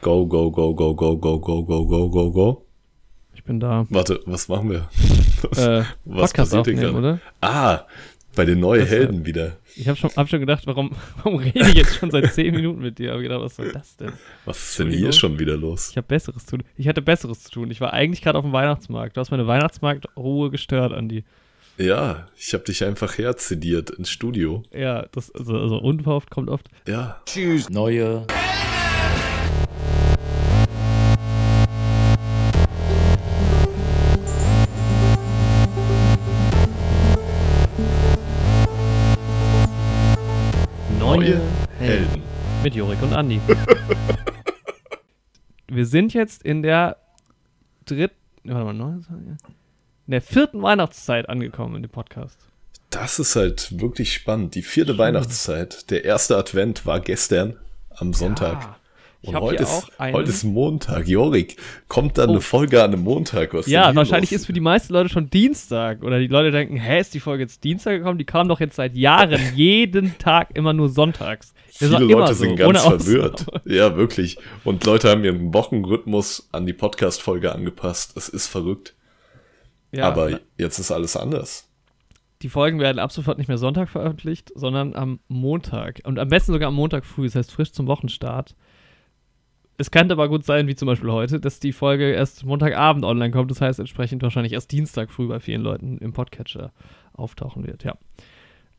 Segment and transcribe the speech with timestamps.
[0.00, 2.64] Go, go, go, go, go, go, go, go, go, go, go.
[3.34, 3.86] Ich bin da.
[3.90, 4.88] Warte, was machen wir?
[5.56, 6.96] Äh, Was passiert denn gerade?
[6.98, 7.20] oder?
[7.40, 7.86] Ah,
[8.34, 9.56] bei den neuen Das, äh, Helden wieder.
[9.76, 10.90] Ich habe schon, hab schon gedacht, warum,
[11.22, 13.12] warum rede ich jetzt schon seit 10 Minuten mit dir?
[13.12, 14.12] Aber gedacht, was soll das denn?
[14.44, 15.90] Was ist denn hier schon wieder los?
[15.90, 16.64] Ich habe Besseres zu tun.
[16.76, 17.70] Ich hatte Besseres zu tun.
[17.70, 19.16] Ich war eigentlich gerade auf dem Weihnachtsmarkt.
[19.16, 21.22] Du hast meine Weihnachtsmarktruhe gestört, Andi.
[21.78, 24.64] Ja, ich habe dich einfach herzediert ins Studio.
[24.72, 26.68] Ja, das also, also unverhofft kommt oft.
[26.88, 27.22] Ja,
[27.70, 28.26] Neue
[41.08, 41.40] Neue
[41.78, 42.22] Helden.
[42.62, 43.40] mit Jorik und Andi.
[45.66, 46.98] Wir sind jetzt in der
[47.86, 49.38] dritten, warte mal, neun,
[50.06, 52.38] in der vierten Weihnachtszeit angekommen in dem Podcast.
[52.90, 54.54] Das ist halt wirklich spannend.
[54.54, 55.90] Die vierte Weihnachtszeit.
[55.90, 57.56] Der erste Advent war gestern
[57.88, 58.60] am Sonntag.
[58.60, 58.77] Ja.
[59.20, 60.14] Ich Und habe heute ist, einen.
[60.14, 61.08] heute ist Montag.
[61.08, 61.56] Jorik,
[61.88, 62.32] kommt dann Oh.
[62.34, 63.52] eine Folge an einem Montag?
[63.52, 64.40] Was ja, wahrscheinlich los?
[64.40, 66.04] ist für die meisten Leute schon Dienstag.
[66.04, 68.18] Oder die Leute denken, hä, ist die Folge jetzt Dienstag gekommen?
[68.18, 71.52] Die kam doch jetzt seit Jahren jeden Tag immer nur sonntags.
[71.80, 73.00] Das Viele Leute so, sind ganz ohne Ausnahme.
[73.00, 73.46] verwirrt.
[73.66, 74.38] Ja, wirklich.
[74.64, 78.16] Und Leute haben ihren Wochenrhythmus an die Podcast-Folge angepasst.
[78.16, 78.94] Es ist verrückt.
[79.90, 81.68] Ja, Aber jetzt ist alles anders.
[82.42, 86.00] die Folgen werden ab sofort nicht mehr Sonntag veröffentlicht, sondern am Montag.
[86.04, 88.54] Und am besten sogar am Montag früh, das heißt frisch zum Wochenstart.
[89.80, 93.30] Es könnte aber gut sein, wie zum Beispiel heute, dass die Folge erst Montagabend online
[93.30, 93.50] kommt.
[93.52, 96.72] Das heißt entsprechend wahrscheinlich erst Dienstag früh bei vielen Leuten im Podcatcher
[97.12, 97.96] auftauchen wird, ja.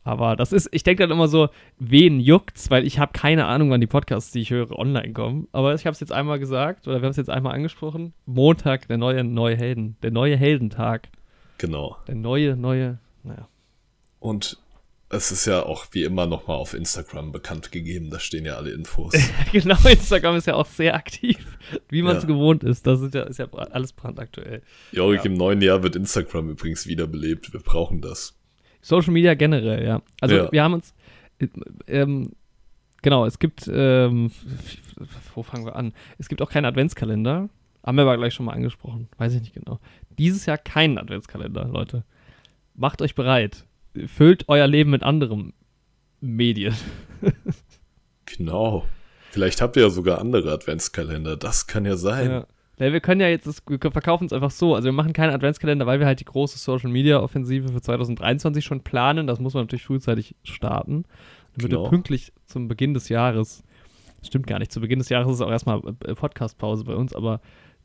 [0.03, 3.69] Aber das ist, ich denke dann immer so, wen juckt's, weil ich habe keine Ahnung,
[3.69, 5.47] wann die Podcasts, die ich höre, online kommen.
[5.53, 8.13] Aber ich habe es jetzt einmal gesagt, oder wir haben es jetzt einmal angesprochen.
[8.25, 11.09] Montag, der neue, neue Helden, der neue Heldentag.
[11.59, 11.97] Genau.
[12.07, 13.47] Der neue, neue, naja.
[14.19, 14.57] Und
[15.11, 18.09] es ist ja auch wie immer nochmal auf Instagram bekannt gegeben.
[18.11, 19.13] Da stehen ja alle Infos.
[19.51, 21.37] genau, Instagram ist ja auch sehr aktiv,
[21.89, 22.27] wie man es Ja.
[22.27, 22.85] gewohnt ist.
[22.85, 24.61] Das ist ja, ist ja alles brandaktuell.
[24.91, 25.25] Jorik, Ja.
[25.31, 27.51] im neuen Jahr wird Instagram übrigens wiederbelebt.
[27.53, 28.35] Wir brauchen das.
[28.81, 30.01] Social Media generell, ja.
[30.21, 30.93] Also wir haben uns,
[31.39, 31.47] äh,
[31.87, 32.31] ähm,
[33.01, 34.31] genau, es gibt, ähm,
[35.33, 35.93] wo fangen wir an?
[36.17, 37.49] Es gibt auch keinen Adventskalender.
[37.83, 39.07] Haben wir aber gleich schon mal angesprochen.
[39.17, 39.79] Weiß ich nicht genau.
[40.17, 42.03] Dieses Jahr keinen Adventskalender, Leute.
[42.75, 43.65] Macht euch bereit.
[44.07, 45.53] Füllt euer Leben mit anderen
[46.21, 46.75] Medien.
[48.37, 48.85] Genau.
[49.31, 51.35] Vielleicht habt ihr ja sogar andere Adventskalender.
[51.35, 52.29] Das kann ja sein.
[52.29, 52.47] Ja.
[52.79, 54.73] Ja, wir können ja jetzt, das, wir verkaufen es einfach so.
[54.73, 58.63] Also wir machen keinen Adventskalender, weil wir halt die große Social Media Offensive für 2023
[58.63, 59.27] schon planen.
[59.27, 61.03] Das muss man natürlich frühzeitig starten.
[61.57, 61.83] Damit Genau.
[61.83, 63.63] wir pünktlich zum Beginn des Jahres,
[64.23, 67.41] stimmt gar nicht, zu Beginn des Jahres ist auch erstmal äh, Podcast-Pause bei uns, aber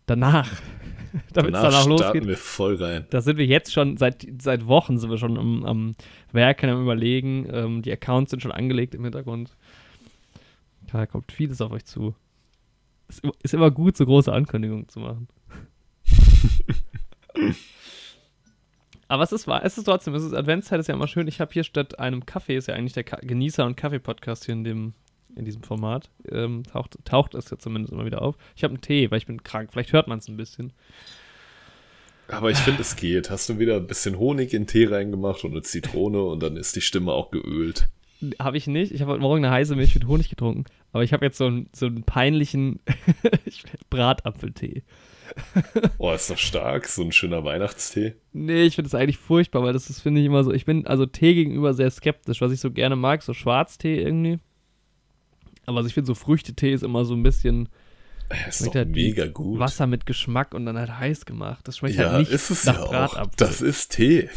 [0.07, 0.51] danach,
[1.33, 3.07] damit es Danach losgeht, wir voll rein.
[3.11, 5.97] da sind wir jetzt schon, seit, seit Wochen sind wir schon am, am
[6.33, 7.47] Werken, am Überlegen.
[7.53, 9.57] Ähm, die Accounts sind schon angelegt im Hintergrund.
[10.93, 12.15] Da kommt vieles auf euch zu.
[13.09, 15.29] Ist, immer- ist immer gut, so große Ankündigungen zu machen.
[19.09, 21.29] Aber es ist wahr, es ist trotzdem, es ist Adventszeit, ist ja immer schön.
[21.29, 24.55] Ich habe hier statt einem Kaffee, ist ja eigentlich der Ka Genießer- und Kaffee-Podcast hier
[24.55, 24.95] in, dem,
[25.37, 28.37] in diesem Format, ähm, taucht, taucht es ja zumindest immer wieder auf.
[28.57, 29.71] Ich habe einen Tee, weil ich bin krank.
[29.73, 30.73] Vielleicht hört man es ein bisschen.
[32.29, 33.31] Aber ich finde, es geht.
[33.31, 36.57] Hast du wieder ein bisschen Honig in den Tee reingemacht und eine Zitrone und dann
[36.57, 37.89] ist die Stimme auch geölt.
[38.39, 38.93] Habe ich nicht.
[38.93, 40.65] Ich habe heute Morgen eine heiße Milch mit Honig getrunken.
[40.93, 42.81] Aber ich habe jetzt so einen, so einen peinlichen
[43.91, 44.83] Bratapfeltee.
[45.99, 46.87] Oh, ist doch stark.
[46.87, 48.15] So ein schöner Weihnachtstee.
[48.33, 50.53] Nee, ich finde das eigentlich furchtbar, weil das ist, finde ich, immer so.
[50.53, 54.39] Ich bin also Tee gegenüber sehr skeptisch, was ich so gerne mag, so Schwarztee irgendwie.
[55.67, 57.69] Aber also ich finde so Früchtetee ist immer so ein bisschen
[58.49, 59.59] Ist schmeckt doch halt mega gut.
[59.59, 61.67] Wasser mit Geschmack und dann halt heiß gemacht.
[61.67, 62.87] Das schmeckt ja, halt nicht ist es nach ja.
[62.87, 63.33] Bratapfel.
[63.37, 64.29] Das ist Tee.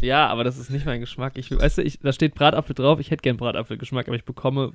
[0.00, 1.34] Ja, aber das ist nicht mein Geschmack.
[1.36, 2.98] Ich, weißt du, ich, da steht Bratapfel drauf.
[2.98, 4.72] Ich hätte gern Bratapfelgeschmack, aber ich bekomme,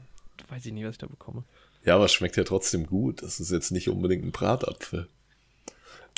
[0.50, 1.44] weiß ich nicht, was ich da bekomme.
[1.84, 3.24] Ja, aber es schmeckt ja trotzdem gut.
[3.24, 5.08] Das ist jetzt nicht unbedingt ein Bratapfel.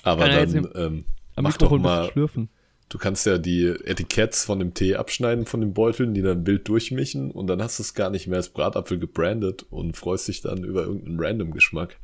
[0.03, 1.05] Aber Kann dann ähm,
[1.35, 2.49] mach doch mal, schlürfen.
[2.89, 6.67] Du kannst ja die Etiketts von dem Tee abschneiden von den Beuteln, die dann wild
[6.67, 10.41] durchmischen und dann hast du es gar nicht mehr als Bratapfel gebrandet und freust dich
[10.41, 11.97] dann über irgendeinen random Geschmack.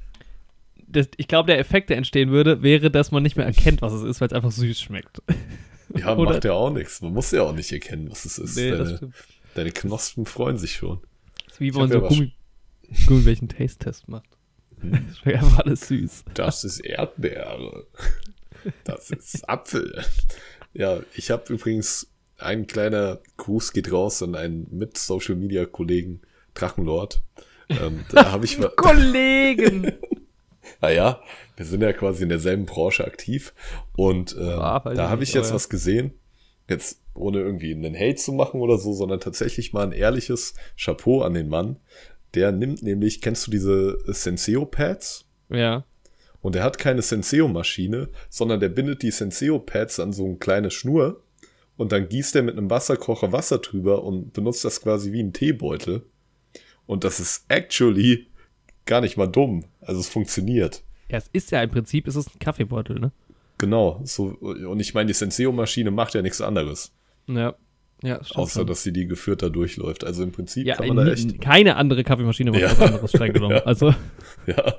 [0.88, 3.94] das, ich glaube, der Effekt, der entstehen würde, wäre, dass man nicht mehr erkennt, was
[3.94, 5.21] es ist, weil es einfach süß schmeckt.
[5.95, 7.00] Ja, Oder- macht ja auch nichts.
[7.01, 8.57] Man muss ja auch nicht erkennen, was es ist.
[8.57, 9.12] Nee, deine,
[9.54, 11.00] deine Knospen freuen sich schon.
[11.45, 12.33] Das ist wie wenn man so Gummi,
[13.06, 14.25] Gummibärchen Taste-Test macht.
[14.81, 16.25] Das schmeckt einfach alles süß.
[16.33, 17.86] Das ist Erdbeere.
[18.83, 20.04] Das ist Apfel.
[20.75, 26.22] Ja, ich habe übrigens ein kleiner Gruß geht raus an einen Mit-Social-Media-Kollegen,
[26.54, 27.24] Drachenlord.
[27.69, 29.94] Ähm, da habe ich, wa- Kollegen!
[30.81, 31.22] naja,
[31.56, 33.54] wir sind ja quasi in derselben Branche aktiv
[33.95, 35.56] und ähm, Ah, weiß da habe ich jetzt ja.
[35.56, 36.12] was gesehen.
[36.68, 41.21] Jetzt ohne irgendwie einen Hate zu machen oder so, sondern tatsächlich mal ein ehrliches Chapeau
[41.21, 41.78] an den Mann.
[42.33, 45.25] Der nimmt nämlich, kennst du diese Senseo-Pads?
[45.50, 45.86] Ja.
[46.45, 51.24] Und er hat keine Senseo-Maschine, sondern der bindet die Senseo-Pads an so eine kleine Schnur
[51.75, 55.33] und dann gießt er mit einem Wasserkocher Wasser drüber und benutzt das quasi wie ein
[55.33, 56.03] Teebeutel.
[56.86, 58.27] Und das ist actually
[58.86, 59.65] gar nicht mal dumm.
[59.81, 60.83] Also es funktioniert.
[61.09, 63.12] Ja, es ist ja im Prinzip, es ist ein Kaffeebeutel, ne?
[63.57, 64.01] Genau.
[64.03, 66.94] So, und ich meine, die Senseo-Maschine macht ja nichts anderes.
[67.25, 67.56] Ja.
[68.03, 68.68] Ja, stimmt Außer, schon.
[68.68, 70.03] dass sie die geführter durchläuft.
[70.03, 71.42] Also im Prinzip ja, kann man da echt.
[71.42, 72.69] keine andere Kaffeemaschine macht Ja.
[72.69, 73.56] was anderes streng genommen.
[73.56, 73.63] Ja.
[73.63, 73.95] Also,
[74.45, 74.75] Ja.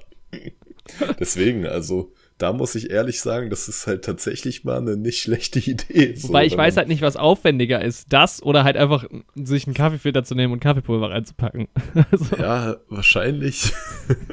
[1.21, 5.59] Deswegen, also da muss ich ehrlich sagen, das ist halt tatsächlich mal eine nicht schlechte
[5.59, 6.15] Idee.
[6.17, 8.13] so, wobei ich weiß halt nicht, was aufwendiger ist.
[8.13, 11.69] Das oder halt einfach sich einen Kaffeefilter zu nehmen und Kaffeepulver reinzupacken.
[12.11, 13.73] Also, Ja, wahrscheinlich.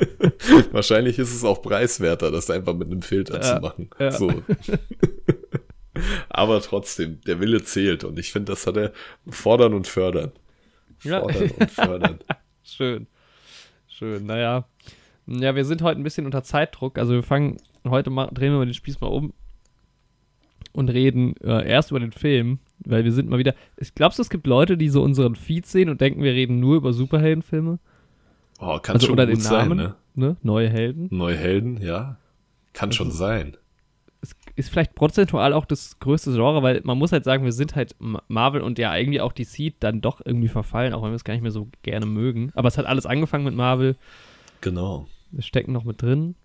[0.72, 3.90] wahrscheinlich ist es auch preiswerter, das einfach mit einem Filter Ja, zu machen.
[4.00, 4.12] ja.
[4.12, 4.32] So.
[6.30, 8.92] Aber trotzdem, der Wille zählt und ich finde, das hat er
[9.30, 10.32] fordern und fördern.
[11.04, 11.20] Ja.
[11.22, 12.20] Fordern und fördern.
[12.64, 13.08] Schön.
[13.88, 14.68] Schön, naja.
[15.28, 16.98] Ja, wir sind heute ein bisschen unter Zeitdruck.
[16.98, 19.34] Also wir fangen, heute mal, drehen wir mal den Spieß mal um
[20.74, 23.54] und reden äh, erst über den Film, weil wir sind mal wieder.
[23.78, 26.60] Ich glaubst du, es gibt Leute, die so unseren Feed sehen und denken, wir reden
[26.60, 27.80] nur über Superheldenfilme?
[28.60, 29.96] Oh, kann Also schon unter gut den sein, Namen, ne?
[30.16, 30.38] ne?
[30.42, 31.08] Neue Helden.
[31.12, 32.18] Neue Helden, ja.
[32.74, 33.56] Kann schon ist- sein.
[34.22, 37.76] Es ist vielleicht prozentual auch das größte Genre, weil man muss halt sagen, wir sind
[37.76, 41.16] halt Ma- Marvel und ja eigentlich auch DC dann doch irgendwie verfallen, auch wenn wir
[41.18, 42.50] es gar nicht mehr so gerne mögen.
[42.56, 43.98] Aber es hat alles angefangen mit Marvel.
[44.62, 45.08] Genau.
[45.40, 46.36] Stecken noch mit drin.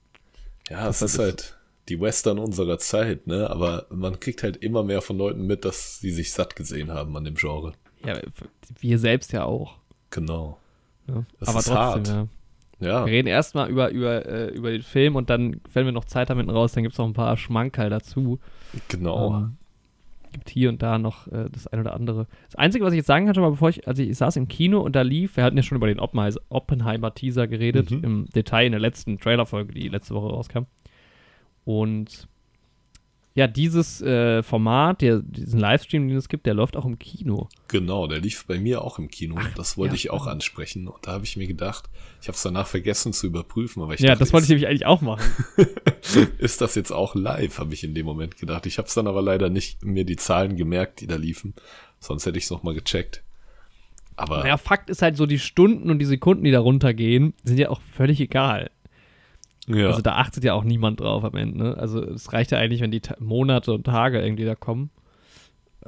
[0.70, 1.54] Ja, es Das ist ist- halt
[1.88, 3.48] die Western unserer Zeit, ne?
[3.50, 7.16] Aber man kriegt halt immer mehr von Leuten mit, dass sie sich satt gesehen haben
[7.16, 7.72] an dem Genre.
[8.04, 8.18] Ja,
[8.80, 9.76] wir selbst ja auch.
[10.10, 10.58] Genau.
[11.06, 11.24] Ne?
[11.40, 12.08] Das Aber ist trotzdem, hart.
[12.08, 12.26] ja.
[12.80, 16.04] Ja, Wir reden erstmal über, über, äh, über den Film und dann, wenn wir noch
[16.04, 18.38] Zeit haben hinten raus, dann gibt es noch ein paar Schmankerl dazu.
[18.86, 19.34] genau.
[19.36, 19.56] Ähm,
[20.32, 22.26] gibt hier und da noch äh, das ein oder andere.
[22.46, 24.48] Das Einzige, was ich jetzt sagen kann, schon mal bevor ich, also ich saß im
[24.48, 28.04] Kino und da lief, wir hatten ja schon über den Oppenheimer- Oppenheimer-Teaser geredet, Mhm.
[28.04, 30.64] im Detail in der letzten Trailerfolge, die letzte Woche rauskam.
[31.64, 32.28] Und
[33.38, 37.48] ja, dieses äh, Format, der, diesen Livestream, den es gibt, der läuft auch im Kino.
[37.68, 39.36] Genau, der lief bei mir auch im Kino.
[39.54, 40.88] das wollte ja, ich auch ansprechen.
[40.88, 41.88] Und da habe ich mir gedacht,
[42.20, 44.66] ich habe es danach vergessen zu überprüfen, aber ich ja, dachte, das wollte ich nämlich
[44.66, 45.22] eigentlich auch machen.
[46.38, 48.66] ist das jetzt auch live, habe ich in dem Moment gedacht.
[48.66, 51.54] Ich habe es dann aber leider nicht mir die Zahlen gemerkt, die da liefen.
[52.00, 53.22] Sonst hätte ich es nochmal gecheckt.
[54.16, 57.60] Aber Naja, Fakt ist halt so, die Stunden und die Sekunden, die da runtergehen, sind
[57.60, 58.72] ja auch völlig egal.
[59.68, 61.58] Ja, Also da achtet ja auch niemand drauf am Ende.
[61.58, 61.76] Ne?
[61.76, 64.90] Also es reicht ja eigentlich, wenn die Ta Monate und Tage irgendwie da kommen.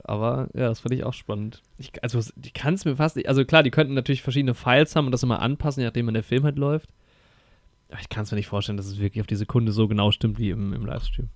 [0.04, 1.62] Aber ja, das fand ich auch spannend.
[1.78, 4.94] Ich, also die kann es mir fast nicht, also klar, die könnten natürlich verschiedene Files
[4.96, 6.90] haben und das immer anpassen, je nachdem, wann der Film halt läuft.
[7.90, 10.12] Aber ich kann es mir nicht vorstellen, dass es wirklich auf die Sekunde so genau
[10.12, 11.28] stimmt wie im, im Livestream.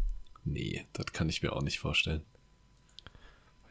[0.45, 2.23] nee, das kann ich mir auch nicht vorstellen.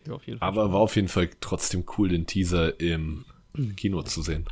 [0.05, 3.25] Fall Aber war auf jeden Fall trotzdem cool, den Teaser im
[3.77, 4.45] Kino zu sehen.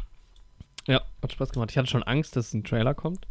[0.87, 1.71] Ja, hat Spaß gemacht.
[1.71, 3.27] Ich hatte schon Angst, dass ein Trailer kommt.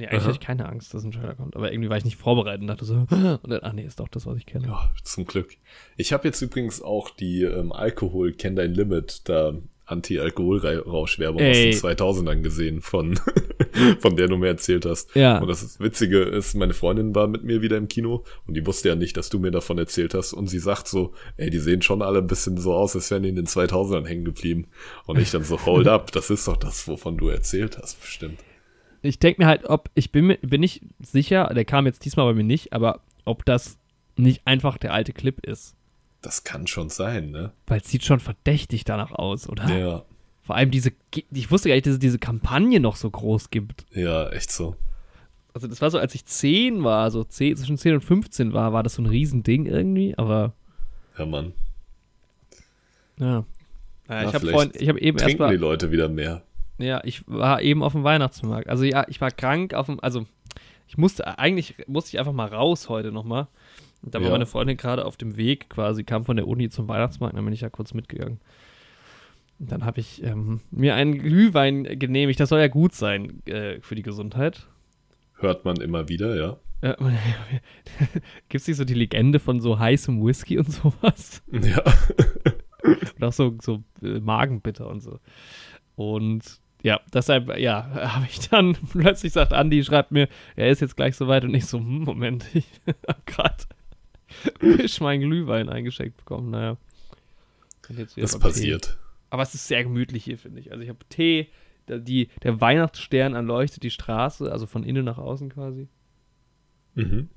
[0.00, 0.28] Nee, eigentlich Aha.
[0.28, 1.56] hatte ich keine Angst, dass ein Trailer kommt.
[1.56, 4.08] Aber irgendwie war ich nicht vorbereitet und dachte so, und dann, ach nee, ist doch
[4.08, 4.66] das, was ich kenne.
[4.66, 5.58] Ja, zum Glück.
[5.98, 9.52] Ich habe jetzt übrigens auch die ähm, Alkohol Kenn Dein Limit, da
[9.84, 13.20] Anti-Alkohol-Rauschwerbung aus den 2000ern gesehen, von,
[13.98, 15.14] von der du mir erzählt hast.
[15.14, 15.38] Ja.
[15.38, 18.88] Und das Witzige ist, meine Freundin war mit mir wieder im Kino und die wusste
[18.88, 20.32] ja nicht, dass du mir davon erzählt hast.
[20.32, 23.24] Und sie sagt so, ey, die sehen schon alle ein bisschen so aus, als wären
[23.24, 24.68] die in den 2000ern hängen geblieben.
[25.04, 28.38] Und ich dann so, hold up, das ist doch das, wovon du erzählt hast, bestimmt.
[29.02, 32.26] Ich denke mir halt, ob, ich bin mir bin nicht sicher, der kam jetzt diesmal
[32.26, 33.78] bei mir nicht, aber ob das
[34.16, 35.74] nicht einfach der alte Clip ist.
[36.20, 37.52] Das kann schon sein, ne?
[37.66, 39.68] Weil es sieht schon verdächtig danach aus, oder?
[39.74, 40.02] Ja,
[40.42, 40.92] Vor allem diese,
[41.32, 43.86] ich wusste gar nicht, dass es diese Kampagne noch so groß gibt.
[43.92, 44.76] ja, echt so.
[45.54, 48.72] Also das war so, als ich 10 war, so 10, zwischen 10 und 15 war,
[48.72, 50.52] war das so ein Riesending irgendwie, aber
[51.18, 51.52] Ja, Mann.
[53.18, 53.44] ja.
[54.08, 56.42] Ja, Ja, ich habe habe eben Trinken erstmal die Leute wieder mehr.
[56.80, 58.68] Ja, ich war eben auf dem Weihnachtsmarkt.
[58.68, 60.26] Also ja, ich war krank auf dem, also
[60.88, 63.46] ich musste, eigentlich musste ich einfach mal raus heute nochmal.
[64.02, 64.32] Und da war Ja.
[64.32, 67.52] meine Freundin gerade auf dem Weg quasi, kam von der Uni zum Weihnachtsmarkt, dann bin
[67.54, 68.40] ich ja kurz mitgegangen.
[69.58, 73.78] Und dann habe ich ähm, mir einen Glühwein genehmigt, das soll ja gut sein äh,
[73.82, 74.66] für die Gesundheit.
[75.34, 76.56] Hört man immer wieder, ja.
[76.80, 76.94] Äh,
[78.48, 81.42] Gibt es nicht so die Legende von so heißem Whisky und sowas?
[81.52, 81.82] Ja.
[83.16, 85.20] Und auch so, so äh, Magenbitter und so.
[85.96, 90.96] Und ja, deshalb, ja, habe ich dann plötzlich sagt Andi, schreibt mir, er ist jetzt
[90.96, 93.64] gleich soweit und ich so, hm, Moment, ich habe gerade
[94.58, 96.50] frisch meinen Glühwein eingeschenkt bekommen.
[96.50, 96.76] Naja.
[97.82, 98.38] Das beim Tee.
[98.38, 98.98] passiert.
[99.30, 100.70] Aber es ist sehr gemütlich hier, finde ich.
[100.70, 101.48] Also ich habe Tee,
[101.88, 105.88] der, die, der Weihnachtsstern erleuchtet die Straße, also von innen nach außen quasi.
[106.94, 107.28] Mhm.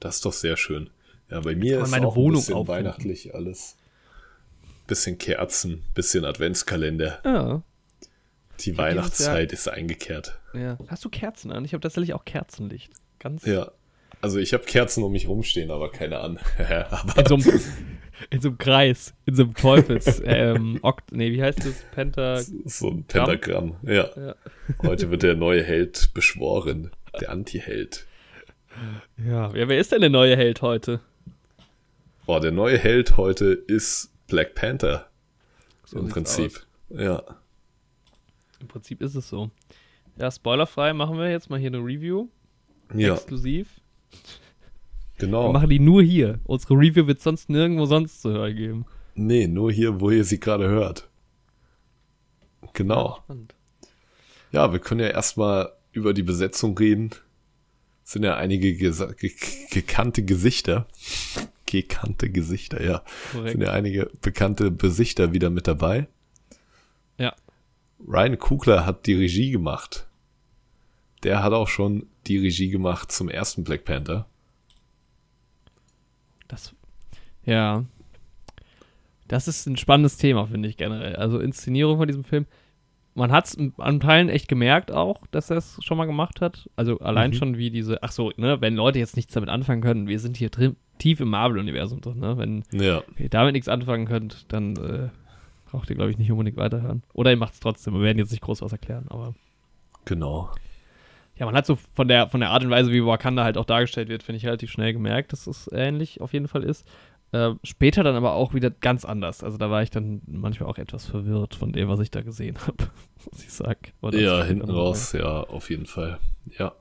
[0.00, 0.90] Das ist doch sehr schön.
[1.30, 2.84] Ja, bei mir ist meine auch Wohnung ein bisschen auffinden.
[2.84, 3.76] weihnachtlich alles.
[4.86, 7.20] Bisschen Kerzen, bisschen Adventskalender.
[7.24, 7.62] Ja.
[8.60, 10.38] Die Weihnachtszeit ist eingekehrt.
[10.54, 10.78] Ja.
[10.88, 11.64] Hast du Kerzen an?
[11.64, 12.92] Ich habe tatsächlich auch Kerzenlicht.
[13.18, 13.44] Ganz.
[13.44, 13.70] Ja.
[14.20, 16.38] Also ich habe Kerzen um mich rumstehen, aber keine an.
[16.90, 17.60] aber In so, einem,
[18.30, 21.74] in so einem Kreis, in so einem Teufels, ähm, Okt, nee, wie heißt das?
[21.92, 22.40] Penta.
[22.64, 23.76] so ein Pentagramm.
[23.82, 24.08] Ja.
[24.16, 24.34] Ja.
[24.82, 26.90] Heute wird der neue Held beschworen.
[27.20, 28.06] Der Anti-Held.
[29.24, 29.54] Ja.
[29.54, 31.00] ja, wer ist denn der neue Held heute?
[32.26, 35.08] Boah, der neue Held heute ist Black Panther.
[35.84, 36.66] So Im Prinzip.
[36.90, 37.22] Ja.
[38.60, 39.50] Im Prinzip ist es so.
[40.16, 42.28] Ja, spoilerfrei machen wir jetzt mal hier eine Review.
[42.94, 43.80] Ja, Exklusiv.
[45.16, 45.52] Wir genau.
[45.52, 46.40] machen die nur hier.
[46.44, 48.86] Unsere Review wird sonst nirgendwo sonst zu hören geben.
[49.14, 51.08] Nee, nur hier, wo ihr sie gerade hört.
[52.74, 53.18] Genau.
[54.52, 57.10] Ja, wir können ja erstmal über die Besetzung reden.
[58.04, 58.92] Es sind ja einige ge
[59.70, 60.86] gekannte Gesichter.
[61.64, 63.02] Gekannte Gesichter, ja.
[63.06, 63.52] Es Korrekt.
[63.52, 66.06] sind ja einige bekannte Besichter wieder mit dabei.
[68.06, 70.06] Ryan Kugler hat die Regie gemacht.
[71.22, 74.26] Der hat auch schon die Regie gemacht zum ersten Black Panther.
[76.48, 76.74] Das,
[77.44, 77.84] ja.
[79.28, 81.16] Das ist ein spannendes Thema, finde ich generell.
[81.16, 82.46] Also Inszenierung von diesem Film.
[83.14, 86.68] Man hat es an Teilen echt gemerkt auch, dass er es schon mal gemacht hat.
[86.76, 87.34] Also allein Mhm.
[87.34, 90.36] schon wie diese, ach so, ne, wenn Leute jetzt nichts damit anfangen können, wir sind
[90.36, 92.36] hier drin, tief im Marvel-Universum drin, ne?
[92.36, 95.08] Wenn Ja, ihr damit nichts anfangen könnt, dann äh,
[95.76, 97.02] braucht ihr, glaube ich, nicht unbedingt weiterhören.
[97.12, 97.92] Oder ihr macht es trotzdem.
[97.94, 99.34] Wir werden jetzt nicht groß was erklären, aber
[100.06, 100.50] genau.
[101.36, 103.66] ja, man hat so von der, von der Art und Weise, wie Wakanda halt auch
[103.66, 106.88] dargestellt wird, finde ich relativ schnell gemerkt, dass es ähnlich auf jeden Fall ist.
[107.32, 109.44] Äh, später dann aber auch wieder ganz anders.
[109.44, 112.56] Also da war ich dann manchmal auch etwas verwirrt von dem, was ich da gesehen
[112.66, 112.88] habe,
[113.30, 113.80] muss ich sagen.
[114.12, 116.18] Ja, hinten raus, ja, auf jeden Fall.
[116.58, 116.72] Ja.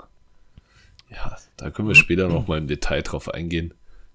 [1.09, 3.73] Ja, da können wir später noch mal im Detail drauf eingehen,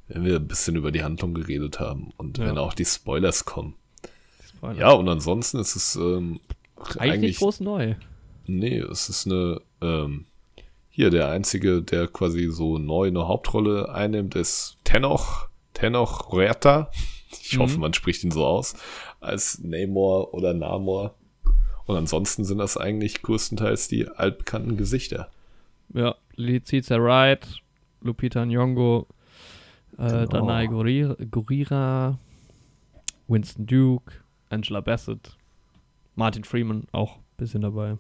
[0.09, 2.47] wenn wir ein bisschen über die Handlung geredet haben und Ja.
[2.47, 3.75] wenn auch die Spoilers kommen.
[4.77, 6.41] Ja, und ansonsten ist es ähm,
[6.99, 7.95] eigentlich, groß neu.
[8.47, 10.27] nee, es ist eine, ähm,
[10.91, 16.91] hier der einzige, der quasi so neu eine Hauptrolle einnimmt, ist Tenoch, Tenoch Huerta.
[17.43, 17.81] Ich hoffe, Mhm.
[17.81, 18.75] man spricht ihn so aus,
[19.21, 21.15] als Namor oder Namor.
[21.87, 25.31] Und ansonsten sind das eigentlich größtenteils die altbekannten Gesichter.
[25.95, 27.47] Ja, Leticia Wright,
[28.01, 29.07] Lupita Nyong'o,
[29.97, 30.27] äh, Genau.
[30.27, 32.19] Danai Gurira,
[33.29, 34.13] Winston Duke,
[34.51, 35.37] Angela Bassett,
[36.15, 37.97] Martin Freeman auch ein bisschen dabei.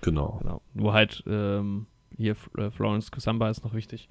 [0.00, 0.38] Genau.
[0.40, 0.60] Genau.
[0.74, 4.08] Nur halt, ähm, hier äh, Florence Kusamba ist noch wichtig.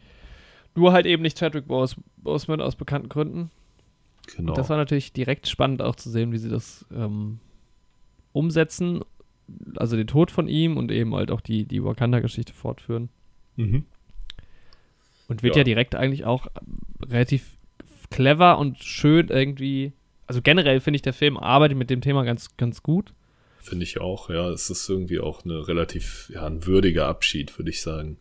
[0.76, 3.52] Nur halt eben nicht Chadwick Bos Boseman aus bekannten Gründen.
[4.36, 4.54] Genau.
[4.54, 7.40] Das war natürlich direkt spannend auch zu sehen, wie sie das ähm,
[8.32, 9.02] umsetzen.
[9.76, 13.10] Also den Tod von ihm und eben halt auch die, die Wakanda-Geschichte fortführen.
[13.56, 13.86] mhm.
[15.30, 15.62] Und wird Ja.
[15.62, 16.48] ja, direkt eigentlich auch
[17.02, 17.58] relativ
[18.10, 19.94] clever und schön irgendwie.
[20.34, 23.14] Also generell finde ich, der Film arbeitet mit dem Thema ganz, ganz gut.
[23.60, 24.50] Finde ich auch, ja.
[24.50, 28.18] Es ist irgendwie auch eine relativ, ja, ein würdiger Abschied, würde ich sagen.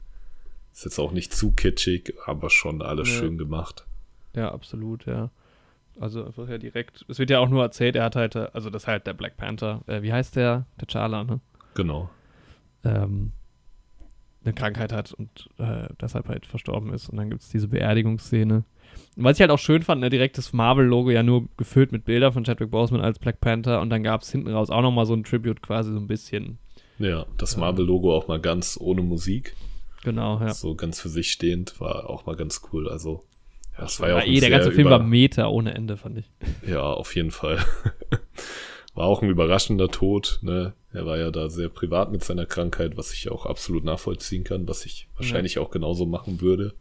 [0.74, 3.14] Ist jetzt auch nicht zu kitschig, aber schon alles Nee.
[3.16, 3.86] schön gemacht.
[4.36, 5.30] Ja, absolut, ja.
[5.98, 7.06] Also einfach ja direkt.
[7.08, 9.38] Es wird ja auch nur erzählt, er hat halt, also das ist halt der Black
[9.38, 9.80] Panther.
[9.86, 10.66] Äh, wie heißt der?
[10.78, 11.40] T'Challa, ne?
[11.74, 12.10] Genau.
[12.84, 13.32] ähm,
[14.44, 17.08] eine Krankheit hat und äh, deshalb halt verstorben ist.
[17.08, 18.64] Und dann gibt es diese Beerdigungsszene.
[19.16, 22.04] Und was ich halt auch schön fand, ne, direkt das Marvel-Logo ja nur gefüllt mit
[22.04, 25.06] Bildern von Chadwick Boseman als Black Panther und dann gab es hinten raus auch nochmal
[25.06, 26.58] so ein Tribute quasi so ein bisschen.
[26.98, 27.60] Ja, das Ja.
[27.60, 29.54] Marvel-Logo auch mal ganz ohne Musik,
[30.04, 30.52] Genau, ja.
[30.52, 32.88] so ganz für sich stehend, war auch mal ganz cool.
[32.88, 33.24] Also,
[33.78, 36.30] ja, es war ja auch eh, der ganze Film war Meta ohne Ende, fand ich.
[36.66, 37.58] Ja, auf jeden Fall.
[38.94, 40.38] War auch ein überraschender Tod.
[40.42, 40.74] Ne?
[40.92, 44.68] Er war ja da sehr privat mit seiner Krankheit, was ich auch absolut nachvollziehen kann,
[44.68, 46.74] was ich wahrscheinlich auch genauso machen würde.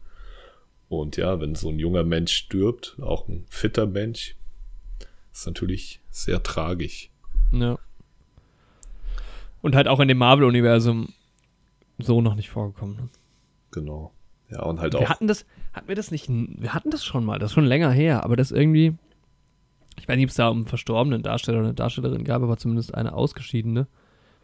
[0.92, 4.36] Und ja, wenn so ein junger Mensch stirbt, auch ein fitter Mensch,
[5.32, 7.10] ist natürlich sehr tragisch.
[7.50, 7.78] Ja.
[9.62, 11.08] Und halt auch in dem Marvel-Universum
[11.96, 12.96] so noch nicht vorgekommen.
[12.96, 13.08] Ne?
[13.70, 14.12] Genau.
[14.50, 15.08] Ja, und halt Wir auch.
[15.08, 17.90] hatten das, hatten wir das nicht, wir hatten das schon mal, das ist schon länger
[17.90, 18.94] her, aber das irgendwie,
[19.98, 22.58] ich weiß nicht, ob es da um einen verstorbenen Darsteller oder eine Darstellerin gab, aber
[22.58, 23.86] zumindest eine ausgeschiedene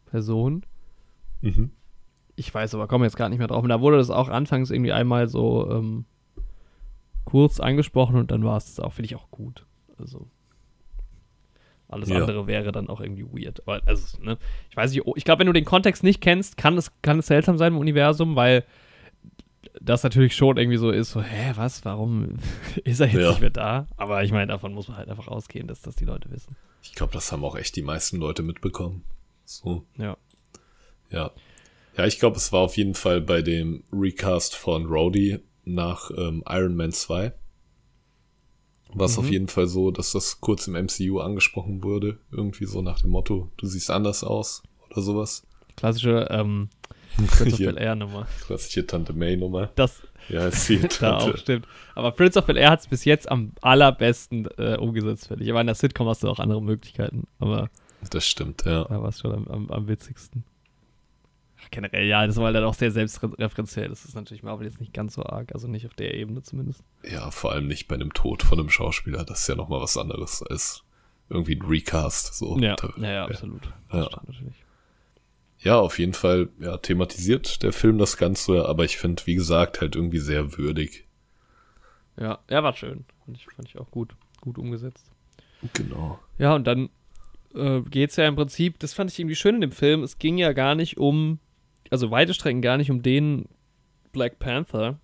[0.07, 0.64] Person.
[1.43, 1.73] Mhm.
[2.37, 3.62] Ich weiß aber, komme jetzt gar nicht mehr drauf.
[3.64, 6.07] Und da wurde das auch anfangs irgendwie einmal so ähm,
[7.28, 9.66] kurz angesprochen und dann war es auch, finde ich auch gut.
[9.99, 10.26] Also
[11.88, 12.16] alles Ja.
[12.20, 13.61] andere wäre dann auch irgendwie weird.
[13.66, 14.38] Aber also, ne,
[14.70, 17.26] ich weiß nicht, ich glaube, wenn du den Kontext nicht kennst, kann es, kann es
[17.26, 18.64] seltsam sein im Universum, weil
[19.80, 22.37] das natürlich schon irgendwie so ist, so, hä, was, warum
[22.85, 23.30] ist er jetzt Ja.
[23.30, 23.87] nicht mehr da?
[23.97, 26.56] Aber ich meine, davon muss man halt einfach ausgehen, dass das die Leute wissen.
[26.82, 29.04] Ich glaube, das haben auch echt die meisten Leute mitbekommen.
[29.44, 29.85] So.
[29.99, 30.16] Ja.
[31.11, 31.30] Ja.
[31.97, 35.40] Ja, ich glaube, es war auf jeden Fall bei dem Recast von Rhodey
[35.75, 37.32] nach ähm, Iron Man 2.
[38.94, 39.25] War es Mhm.
[39.25, 42.18] auf jeden Fall so, dass das kurz im MCU angesprochen wurde.
[42.30, 45.46] Irgendwie so nach dem Motto, du siehst anders aus oder sowas.
[45.76, 46.70] Klassische, ähm,
[47.16, 47.72] Prince of Hier.
[47.72, 48.26] Bel Air Nummer.
[48.46, 49.70] Klassische Tante May Nummer.
[49.75, 51.66] Das Ja, ist die da auch stimmt.
[51.94, 55.50] Aber Prince of Bel Air hat es bis jetzt am allerbesten äh, umgesetzt, finde ich.
[55.50, 57.25] Aber in der Sitcom hast du auch andere Möglichkeiten.
[57.38, 57.68] Aber
[58.10, 58.84] Das stimmt, ja.
[58.84, 60.44] da war es schon am, am, am witzigsten.
[61.70, 63.88] Generell, ja, das war halt dann auch sehr selbstreferenziell.
[63.88, 65.52] Das ist natürlich Marvel jetzt nicht ganz so arg.
[65.54, 66.82] Also nicht auf der Ebene zumindest.
[67.08, 69.25] Ja, vor allem nicht bei einem Tod von einem Schauspieler.
[69.25, 70.82] Das ist ja nochmal was anderes als
[71.28, 72.34] irgendwie ein Recast.
[72.34, 72.58] So.
[72.58, 73.62] Ja, Da- ja, ja, absolut.
[73.92, 74.08] Ja.
[75.60, 79.80] Ja, auf jeden Fall ja, thematisiert der Film das Ganze, aber ich finde, wie gesagt,
[79.80, 81.04] halt irgendwie sehr würdig.
[82.16, 83.04] Ja, er war schön.
[83.25, 84.14] Fand ich, fand ich auch gut.
[84.40, 85.10] Gut umgesetzt.
[85.75, 86.20] Genau.
[86.38, 86.90] Ja, und dann
[87.54, 90.18] äh, geht es ja im Prinzip, das fand ich irgendwie schön in dem Film, es
[90.20, 91.40] ging ja gar nicht um,
[91.90, 93.47] also weite Strecken gar nicht um den
[94.12, 94.99] Black Panther,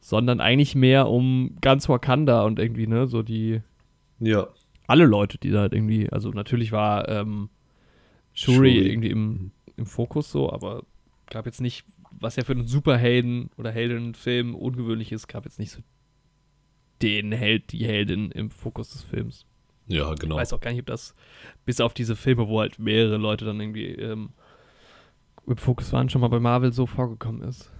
[0.00, 3.62] sondern eigentlich mehr um ganz Wakanda und irgendwie, ne, so die,
[4.20, 4.48] Ja,
[4.86, 7.50] alle Leute, die da halt irgendwie, also natürlich war ähm,
[8.32, 8.88] Shuri, Shuri.
[8.88, 10.84] irgendwie im, im Fokus so, aber
[11.28, 15.72] gab jetzt nicht, was ja für einen Superhelden oder Heldenfilm ungewöhnlich ist, gab jetzt nicht
[15.72, 15.80] so
[17.02, 19.46] den Held, die Heldin im Fokus des Films.
[19.86, 20.36] ja, Ich genau.
[20.36, 21.14] weiß auch gar nicht, ob das
[21.64, 24.30] bis auf diese Filme, wo halt mehrere Leute dann irgendwie ähm,
[25.48, 27.70] im Fokus waren, schon mal bei Marvel so vorgekommen ist.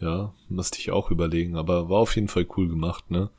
[0.00, 3.30] Ja, müsste ich auch überlegen, aber war auf jeden Fall cool gemacht, ne?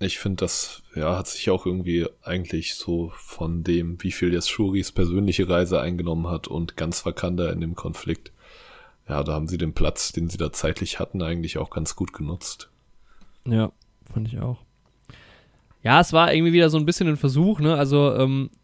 [0.00, 4.50] Ich finde, das ja, hat sich auch irgendwie eigentlich so von dem, wie viel jetzt
[4.50, 8.32] Shuris persönliche Reise eingenommen hat und ganz Wakanda in dem Konflikt.
[9.08, 12.12] Ja, da haben sie den Platz, den sie da zeitlich hatten, eigentlich auch ganz gut
[12.12, 12.70] genutzt.
[13.46, 13.70] Ja,
[14.12, 14.58] fand ich auch.
[15.82, 17.76] Ja, es war irgendwie wieder so ein bisschen ein Versuch, ne?
[17.76, 18.63] Also, ähm, äh,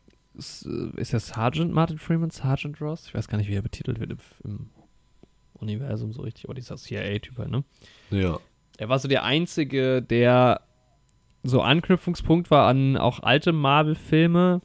[0.97, 3.07] ist der Sergeant Martin Freeman, Sergeant Ross?
[3.07, 4.71] Ich weiß gar nicht, wie er betitelt wird im, im
[5.55, 7.65] Universum so richtig, aber dieser CIA-Typ halt, ne?
[8.11, 8.39] Ja,
[8.79, 10.63] Er war so der Einzige, der
[11.43, 14.61] so Anknüpfungspunkt war an auch alte Marvel-Filme,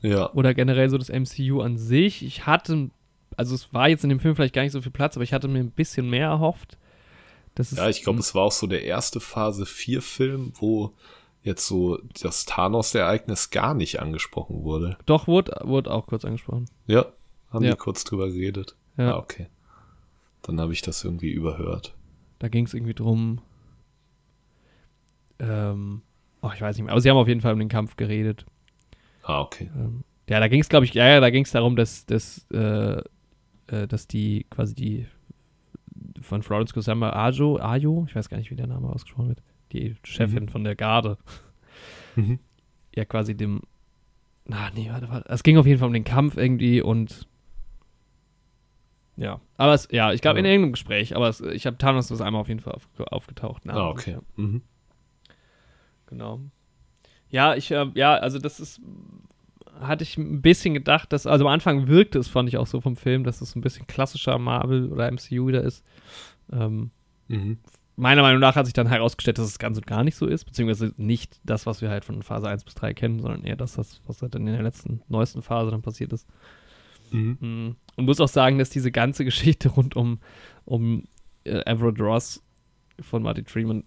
[0.00, 2.24] ja, oder generell so das MCU an sich.
[2.24, 2.90] Ich hatte,
[3.36, 5.32] also es war jetzt in dem Film vielleicht gar nicht so viel Platz, aber ich
[5.32, 6.76] hatte mir ein bisschen mehr erhofft.
[7.54, 10.92] Das ist, ja, ich glaube, es war auch so der erste Phase 4 Film, wo
[11.42, 14.96] jetzt so das Thanos-Ereignis gar nicht angesprochen wurde.
[15.06, 16.66] Doch, wurde, wurde auch kurz angesprochen.
[16.86, 17.06] Ja,
[17.50, 17.72] haben Ja.
[17.72, 18.76] die kurz drüber geredet.
[18.96, 19.48] Ja, Ah, okay.
[20.42, 21.94] Dann habe ich das irgendwie überhört.
[22.38, 23.40] da ging es irgendwie drum.
[25.38, 26.02] Ähm,
[26.42, 26.92] oh, ich weiß nicht mehr.
[26.92, 28.46] Aber sie haben auf jeden Fall um den Kampf geredet.
[29.22, 29.70] Ah, okay.
[29.76, 32.46] Ähm, ja, da ging es, glaube ich, ja, ja, da ging es darum, dass, dass,
[32.52, 33.00] äh,
[33.68, 35.06] äh, dass die quasi die
[36.20, 39.42] von Florence Kusama Ajo, Ajo, ich weiß gar nicht, wie der Name ausgesprochen wird,
[39.72, 40.48] die Chefin Mhm.
[40.48, 41.18] von der Garde,
[42.16, 42.38] Mhm.
[42.94, 43.62] ja quasi dem.
[44.44, 45.28] Na, nee, warte, warte.
[45.28, 47.26] Es ging auf jeden Fall um den Kampf irgendwie und.
[49.16, 49.40] Ja.
[49.56, 52.40] Aber es, ja, ich glaube in irgendeinem Gespräch, aber es, ich habe Thanos das einmal
[52.40, 53.62] auf jeden Fall auf, aufgetaucht.
[53.66, 54.24] Ah, namentlich, okay.
[54.36, 54.62] Mhm.
[56.06, 56.40] genau.
[57.28, 58.80] Ja, ich, äh, ja, also das ist.
[59.80, 62.80] Hatte ich ein bisschen gedacht, dass, also am Anfang wirkte es, fand ich auch so
[62.80, 65.84] vom Film, dass es ein bisschen klassischer Marvel oder MCU wieder ist.
[66.52, 66.90] Ähm,
[67.28, 67.58] Mhm.
[67.96, 70.44] Meiner Meinung nach hat sich dann herausgestellt, dass es ganz und gar nicht so ist,
[70.44, 73.78] beziehungsweise nicht das, was wir halt von Phase 1 bis 3 kennen, sondern eher das,
[73.78, 76.26] was, halt dann in der letzten, neuesten Phase dann passiert ist.
[77.10, 77.36] Mhm.
[77.40, 77.76] Mm.
[77.96, 80.20] Und muss auch sagen, dass diese ganze Geschichte rund um,
[80.64, 81.04] um
[81.44, 82.42] äh, Everett Ross
[83.00, 83.84] von Martin Freeman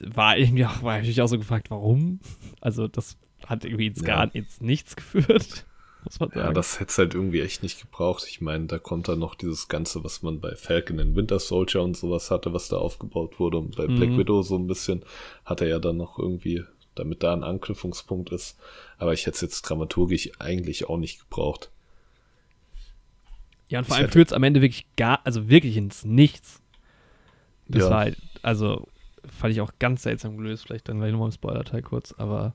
[0.00, 2.20] war irgendwie auch, war ich mich auch so gefragt, warum?
[2.60, 4.06] Also, das hat irgendwie ins Ja.
[4.06, 5.66] gar ins Nichts geführt,
[6.08, 6.54] muss man Ja, sagen.
[6.54, 8.24] das hätte es halt irgendwie echt nicht gebraucht.
[8.28, 11.82] Ich meine, da kommt dann noch dieses Ganze, was man bei Falcon and Winter Soldier
[11.82, 13.58] und sowas hatte, was da aufgebaut wurde.
[13.58, 14.16] Und bei Black Mhm.
[14.16, 15.04] Widow so ein bisschen
[15.44, 18.58] hat er ja dann noch irgendwie, damit da ein Anknüpfungspunkt ist.
[18.98, 21.70] Aber ich hätte es jetzt dramaturgisch eigentlich auch nicht gebraucht.
[23.68, 26.62] ja, und vor ich allem führt es am Ende wirklich gar, also wirklich ins Nichts.
[27.68, 27.90] Das Ja.
[27.90, 28.88] war halt, also
[29.26, 32.54] fand ich auch ganz seltsam gelöst, vielleicht dann gleich nochmal im Spoiler-Teil kurz, aber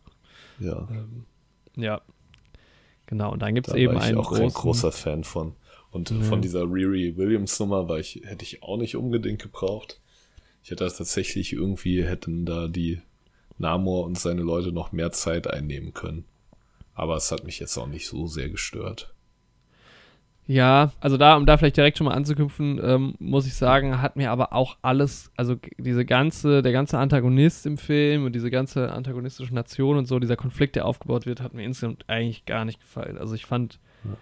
[0.59, 1.25] Ja, ähm,
[1.75, 2.01] ja.
[3.13, 5.23] Genau, und dann gibt es da eben war ich einen auch großen, kein großer Fan
[5.23, 5.53] von.
[5.91, 6.23] Und Nee.
[6.23, 9.99] von dieser Riri Williams Nummer war ich, hätte ich auch nicht unbedingt gebraucht.
[10.63, 13.01] Ich hätte das tatsächlich irgendwie, hätten da die
[13.59, 16.25] Namor und seine Leute noch mehr Zeit einnehmen können.
[16.95, 19.13] Aber es hat mich jetzt auch nicht so sehr gestört.
[20.45, 24.17] Ja, also da, um da vielleicht direkt schon mal anzuknüpfen, ähm, muss ich sagen, hat
[24.17, 28.91] mir aber auch alles, also diese ganze, der ganze Antagonist im Film und diese ganze
[28.91, 32.81] antagonistische Nation und so, dieser Konflikt, der aufgebaut wird, hat mir insgesamt eigentlich gar nicht
[32.81, 33.17] gefallen.
[33.17, 34.17] Also ich fand Ja.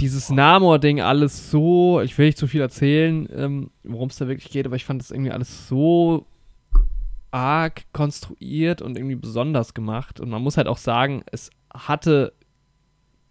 [0.00, 4.50] dieses Namor-Ding alles so, ich will nicht zu viel erzählen, ähm, worum es da wirklich
[4.50, 6.24] geht, aber ich fand das irgendwie alles so
[7.32, 10.20] arg konstruiert und irgendwie besonders gemacht.
[10.20, 12.32] Und man muss halt auch sagen, es hatte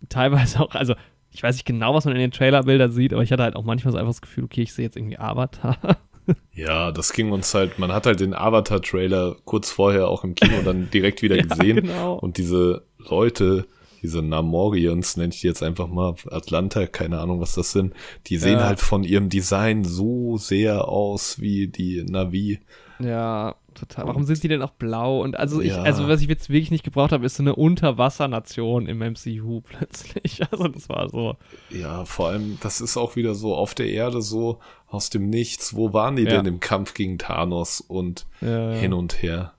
[0.10, 0.94] teilweise auch, also
[1.36, 3.64] ich weiß nicht genau, was man in den Trailerbildern sieht, aber ich hatte halt auch
[3.64, 5.78] manchmal so einfach das Gefühl, okay, ich sehe jetzt irgendwie Avatar.
[6.54, 10.60] Ja, das ging uns halt, man hat halt den Avatar-Trailer kurz vorher auch im Kino
[10.66, 11.82] dann direkt wieder gesehen.
[11.82, 12.16] genau.
[12.16, 13.68] Und diese Leute,
[14.02, 17.94] diese Namorians, nenne ich die jetzt einfach mal, Atlanta, keine Ahnung, was das sind,
[18.26, 18.66] die sehen Ja.
[18.66, 22.60] halt von ihrem Design so sehr aus wie die Navi.
[22.98, 24.08] Ja, total.
[24.08, 25.22] Warum sind die denn auch blau?
[25.22, 25.84] Und also ich, Ja.
[25.84, 30.42] also was ich jetzt wirklich nicht gebraucht habe, ist so eine Unterwassernation im MCU plötzlich.
[30.52, 31.36] Also das war so.
[31.70, 35.76] Ja, vor allem, das ist auch wieder so auf der Erde so aus dem Nichts.
[35.76, 36.30] Wo waren die Ja.
[36.32, 39.54] denn im Kampf gegen Thanos und Äh, hin und her?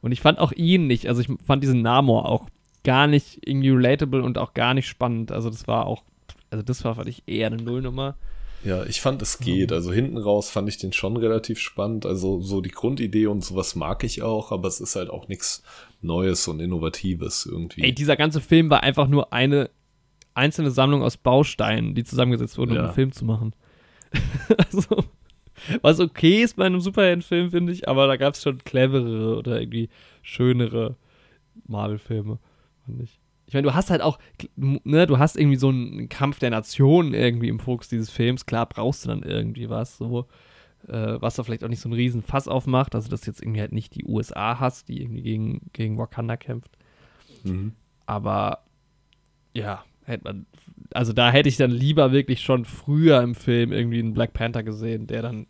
[0.00, 2.46] Und ich fand auch ihn nicht, also ich fand diesen Namor auch
[2.84, 5.32] gar nicht irgendwie relatable und auch gar nicht spannend.
[5.32, 6.02] Also das war auch,
[6.50, 8.16] also das war fand ich eher eine Nullnummer.
[8.62, 9.72] Ja, ich fand, es geht.
[9.72, 12.06] Also hinten raus fand ich den schon relativ spannend.
[12.06, 15.62] Also so die Grundidee und sowas mag ich auch, aber es ist halt auch nichts
[16.00, 17.82] Neues und Innovatives irgendwie.
[17.82, 19.70] Ey, dieser ganze Film war einfach nur eine
[20.34, 22.84] einzelne Sammlung aus Bausteinen, die zusammengesetzt wurden, um Ja.
[22.84, 23.54] einen Film zu machen.
[24.70, 25.04] also,
[25.82, 29.60] was okay ist bei einem Superheldenfilm, finde ich, aber da gab es schon cleverere oder
[29.60, 29.88] irgendwie
[30.22, 30.96] schönere
[31.66, 32.38] Marvel-Filme,
[32.86, 33.20] fand ich.
[33.46, 34.18] Ich meine, du hast halt auch,
[34.56, 38.46] ne, du hast irgendwie so einen Kampf der Nationen irgendwie im Fokus dieses Films.
[38.46, 40.26] Klar brauchst du dann irgendwie was, so,
[40.88, 42.94] äh, was da vielleicht auch nicht so einen riesen Fass aufmacht.
[42.94, 46.76] Also, dass jetzt irgendwie halt nicht die USA hast, die irgendwie gegen, gegen Wakanda kämpft.
[47.44, 47.72] Mhm.
[48.06, 48.64] Aber
[49.52, 50.46] ja, hätte man,
[50.92, 54.62] also da hätte ich dann lieber wirklich schon früher im Film irgendwie einen Black Panther
[54.62, 55.46] gesehen, der dann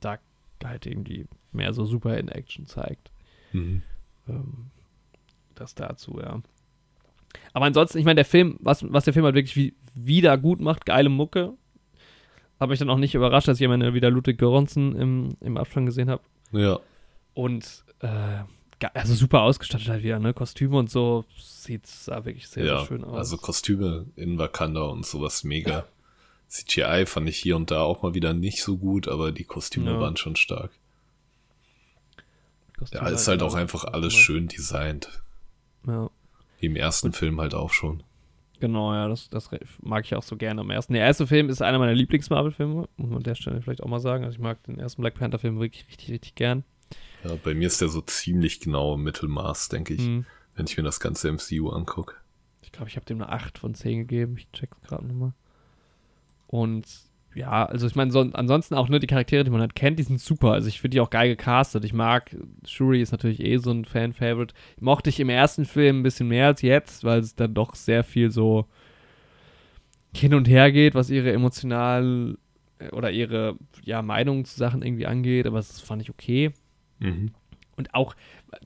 [0.00, 0.18] da
[0.64, 3.10] halt irgendwie mehr so super in Action zeigt.
[3.52, 3.82] Mhm.
[4.28, 4.70] Ähm,
[5.54, 6.42] das dazu, ja.
[7.52, 10.60] Aber ansonsten, ich meine, der Film, was, was der Film halt wirklich wie, wieder gut
[10.60, 11.54] macht, geile Mucke.
[12.58, 15.86] Habe mich dann auch nicht überrascht, dass ich jemanden wieder Ludwig Göransson im, im Abspann
[15.86, 16.22] gesehen habe.
[16.52, 16.78] Ja,
[17.34, 20.32] Und äh, also super ausgestattet halt wieder, ne?
[20.34, 22.78] Kostüme und so sieht sah wirklich sehr, ja.
[22.78, 23.16] sehr schön aus.
[23.16, 25.84] Also Kostüme in Wakanda und sowas mega.
[26.48, 29.92] CGI fand ich hier und da auch mal wieder nicht so gut, aber die Kostüme
[29.92, 30.00] Ja.
[30.00, 30.70] waren schon stark.
[32.78, 33.52] Kostüme Ja, ist halt genau.
[33.52, 35.22] auch einfach alles schön designt.
[35.86, 36.10] Ja,
[36.60, 38.02] Wie im ersten Film halt auch schon.
[38.60, 39.48] genau, ja, das, das
[39.82, 40.92] mag ich auch so gerne am ersten.
[40.92, 44.00] Der erste Film ist einer meiner Lieblings-Marvel-Filme, muss man an der Stelle vielleicht auch mal
[44.00, 44.24] sagen.
[44.24, 46.64] Also ich mag den ersten Black Panther-Film wirklich richtig, richtig gern.
[47.24, 50.26] Ja, bei mir ist der so ziemlich genau im Mittelmaß, denke ich, Mhm.
[50.54, 52.14] wenn ich mir das ganze MCU angucke.
[52.62, 54.36] Ich glaube, ich habe dem eine 8 von 10 gegeben.
[54.36, 55.32] Ich check's gerade nochmal.
[56.46, 56.86] Und
[57.34, 60.02] ja, also ich meine, so, ansonsten auch, ne, die Charaktere, die man halt kennt, die
[60.02, 60.52] sind super.
[60.52, 61.84] Also ich finde die auch geil gecastet.
[61.84, 64.54] Ich mag, Shuri ist natürlich eh so ein Fan-Favorite.
[64.80, 68.02] Mochte ich im ersten Film ein bisschen mehr als jetzt, weil es dann doch sehr
[68.02, 68.66] viel so
[70.12, 72.36] hin und her geht, was ihre emotional
[72.80, 75.46] äh, oder ihre ja, Meinung zu Sachen irgendwie angeht.
[75.46, 76.50] Aber das fand ich okay.
[76.98, 77.30] Mhm.
[77.76, 78.16] Und auch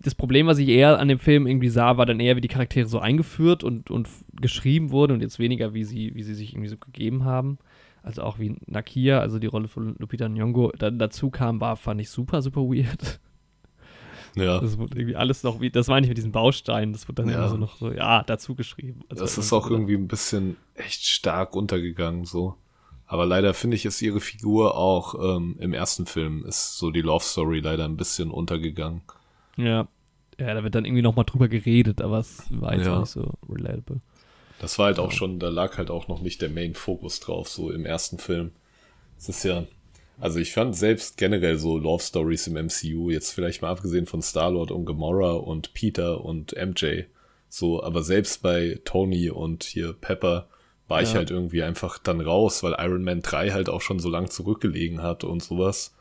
[0.01, 2.49] das Problem, was ich eher an dem Film irgendwie sah, war dann eher, wie die
[2.49, 4.09] Charaktere so eingeführt und, und
[4.41, 7.59] geschrieben wurden und jetzt weniger, wie sie, wie sie sich irgendwie so gegeben haben.
[8.05, 12.01] Also auch wie Nakia, also die Rolle von Lupita Nyong'o, dann dazu kam, war, fand
[12.01, 13.19] ich super, super weird.
[14.37, 17.23] Ja, Das wurde irgendwie alles noch, wie, das war nicht mit diesen Bausteinen, das wurde
[17.23, 17.37] dann Ja.
[17.39, 19.01] immer so noch so, ja, dazu geschrieben.
[19.09, 22.57] Also das ist auch so- irgendwie ein bisschen echt stark untergegangen so.
[23.07, 27.03] Aber leider finde ich, ist ihre Figur auch ähm, im ersten Film, ist so die
[27.03, 29.03] Love Story leider ein bisschen untergegangen.
[29.57, 29.87] Ja.
[30.41, 32.97] Ja, da wird dann irgendwie nochmal drüber geredet, aber es war jetzt Ja.
[32.97, 34.01] auch nicht so relatable.
[34.61, 37.71] Das war halt auch schon, da lag halt auch noch nicht der Main-Fokus drauf, so
[37.71, 38.53] im ersten Film.
[39.19, 39.65] Es ist ja,
[40.21, 44.23] also ich fand selbst generell so Love Stories im MCU, jetzt vielleicht mal abgesehen von
[44.23, 47.03] Star-Lord und Gamora und Peter und MJ,
[47.49, 50.49] so, aber selbst bei Tony und hier Pepper
[50.89, 51.17] war ich Ja.
[51.17, 55.03] halt irgendwie einfach dann raus, weil Iron Man 3 halt auch schon so lang zurückgelegen
[55.03, 55.94] hat und sowas.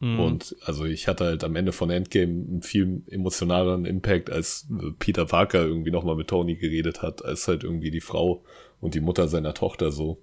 [0.00, 0.18] Mhm.
[0.18, 4.92] Und also ich hatte halt am Ende von Endgame einen viel emotionaleren Impact, als äh,
[4.98, 8.42] Peter Parker irgendwie nochmal mit Tony geredet hat, als halt irgendwie die Frau
[8.80, 10.18] und die Mutter seiner Tochter so.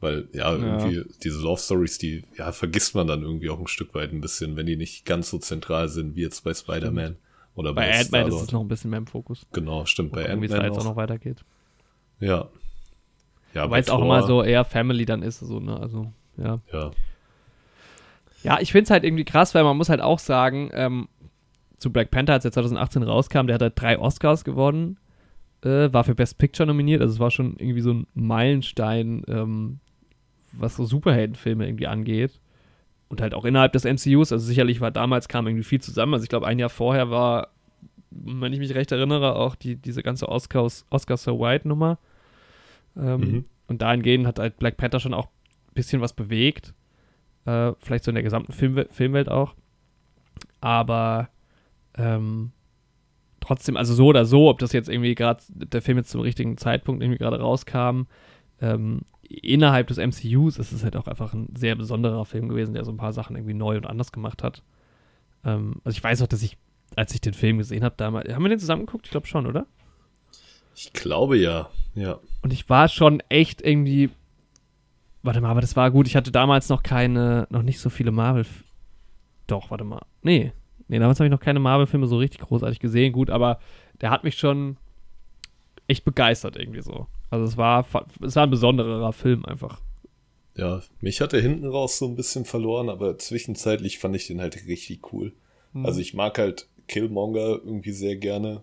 [0.00, 3.94] Weil, ja, irgendwie diese Love Stories, die, ja, vergisst man dann irgendwie auch ein Stück
[3.94, 7.16] weit ein bisschen, wenn die nicht ganz so zentral sind wie jetzt bei Spider-Man
[7.54, 9.46] oder bei, Bei Ant-Man ist es noch ein bisschen mehr im Fokus.
[9.52, 11.44] Genau, stimmt, bei Irgendwie es da Ant-Man jetzt auch noch weitergeht.
[12.18, 12.48] Ja.
[13.54, 16.58] Ja, Weil es auch immer so eher Family dann ist, so, ne, also, ja.
[16.72, 16.90] Ja,
[18.44, 21.08] Ja, ich finde es halt irgendwie krass, weil man muss halt auch sagen, ähm,
[21.78, 24.98] zu Black Panther, als der 2018 rauskam, der hat halt drei Oscars gewonnen,
[25.62, 29.80] äh, war für Best Picture nominiert, also es war schon irgendwie so ein Meilenstein, ähm,
[30.52, 32.40] was so Superheldenfilme irgendwie angeht.
[33.08, 36.14] Und halt auch innerhalb des MCUs, also sicherlich war damals kam irgendwie viel zusammen.
[36.14, 37.48] Also ich glaube, ein Jahr vorher war,
[38.10, 41.98] wenn ich mich recht erinnere, auch die, diese ganze Oscars, Oscar So White Nummer.
[42.96, 43.44] Ähm, Mhm.
[43.66, 46.74] Und dahingehend hat halt Black Panther schon auch ein bisschen was bewegt.
[47.46, 49.54] Äh, vielleicht so in der gesamten Filmwe Filmwelt auch.
[50.60, 51.28] Aber
[51.96, 52.52] ähm,
[53.40, 56.56] trotzdem, also so oder so, ob das jetzt irgendwie gerade der Film jetzt zum richtigen
[56.56, 58.02] Zeitpunkt irgendwie gerade rauskam,
[58.60, 62.84] ähm, innerhalb des MCUs ist es halt auch einfach ein sehr besonderer Film gewesen, der
[62.84, 64.62] so ein paar Sachen irgendwie neu und anders gemacht hat.
[65.44, 66.56] Ähm, also ich weiß auch, dass ich,
[66.96, 69.06] als ich den Film gesehen habe damals, haben wir den zusammen geguckt?
[69.06, 69.66] Ich glaube schon, oder?
[70.74, 72.18] Ich glaube ja, ja.
[72.42, 74.10] Und ich war schon echt irgendwie.
[75.24, 76.06] Warte mal, aber das war gut.
[76.06, 78.44] Ich hatte damals noch keine, noch nicht so viele Marvel.
[79.46, 80.02] Doch, warte mal.
[80.22, 80.52] Nee.
[80.86, 83.14] Nee, damals habe ich noch keine Marvel-Filme so richtig großartig gesehen.
[83.14, 83.58] Gut, aber
[84.02, 84.76] der hat mich schon
[85.88, 87.06] echt begeistert irgendwie so.
[87.30, 87.86] Also es war,
[88.20, 89.80] es war ein besonderer Film einfach.
[90.56, 94.42] Ja, mich hat er hinten raus so ein bisschen verloren, aber zwischenzeitlich fand ich den
[94.42, 95.32] halt richtig cool.
[95.72, 95.86] Mhm.
[95.86, 98.62] Also ich mag halt Killmonger irgendwie sehr gerne.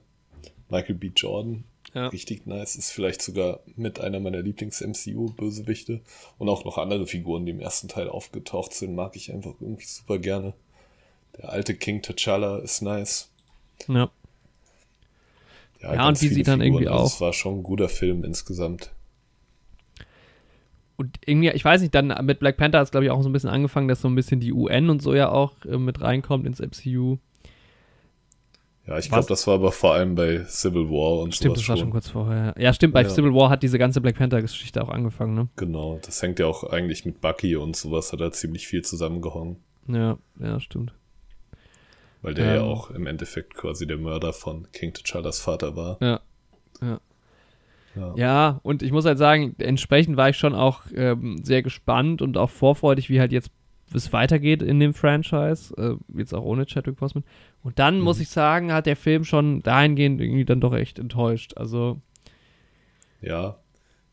[0.70, 1.12] Michael B.
[1.16, 2.08] Jordan, ja.
[2.08, 2.76] richtig nice.
[2.76, 6.02] Ist vielleicht sogar mit einer meiner Lieblings-MCU-Bösewichte.
[6.38, 9.86] Und auch noch andere Figuren, die im ersten Teil aufgetaucht sind, mag ich einfach irgendwie
[9.86, 10.54] super gerne.
[11.38, 13.30] Der alte King T'Challa ist nice.
[13.88, 14.12] Ja.
[15.82, 16.84] Ja, ja und wie sie dann Figuren.
[16.84, 17.08] irgendwie also auch.
[17.08, 18.92] Es war schon ein guter Film insgesamt.
[20.98, 23.30] Und irgendwie, ich weiß nicht, dann mit Black Panther hat es, glaube ich, auch so
[23.30, 26.00] ein bisschen angefangen, dass so ein bisschen die UN und so ja auch äh, mit
[26.02, 27.18] reinkommt ins MCU.
[28.88, 31.38] Ja, ich glaube, das war aber vor allem bei Civil War und so.
[31.38, 31.86] Stimmt, das war schon.
[31.86, 32.56] schon kurz vorher.
[32.58, 33.10] Ja, stimmt, bei ja.
[33.10, 35.50] Civil War hat diese ganze Black Panther-Geschichte auch angefangen, ne?
[35.56, 39.58] Genau, das hängt ja auch eigentlich mit Bucky und sowas, hat da ziemlich viel zusammengehangen.
[39.88, 40.94] Ja, ja, stimmt.
[42.24, 45.98] Weil der ähm, ja auch im Endeffekt quasi der Mörder von King T'Challas Vater war.
[46.02, 46.20] Ja,
[46.82, 47.00] ja.
[47.96, 48.14] Ja.
[48.16, 48.60] ja.
[48.64, 52.50] und ich muss halt sagen, entsprechend war ich schon auch ähm, sehr gespannt und auch
[52.50, 53.52] vorfreudig, wie halt jetzt
[53.94, 57.24] es weitergeht in dem Franchise, äh, jetzt auch ohne Chadwick Boseman.
[57.64, 58.04] Und dann mhm.
[58.04, 61.54] muss ich sagen, hat der Film schon dahingehend irgendwie dann doch echt enttäuscht.
[61.58, 62.02] Also
[63.22, 63.60] ja,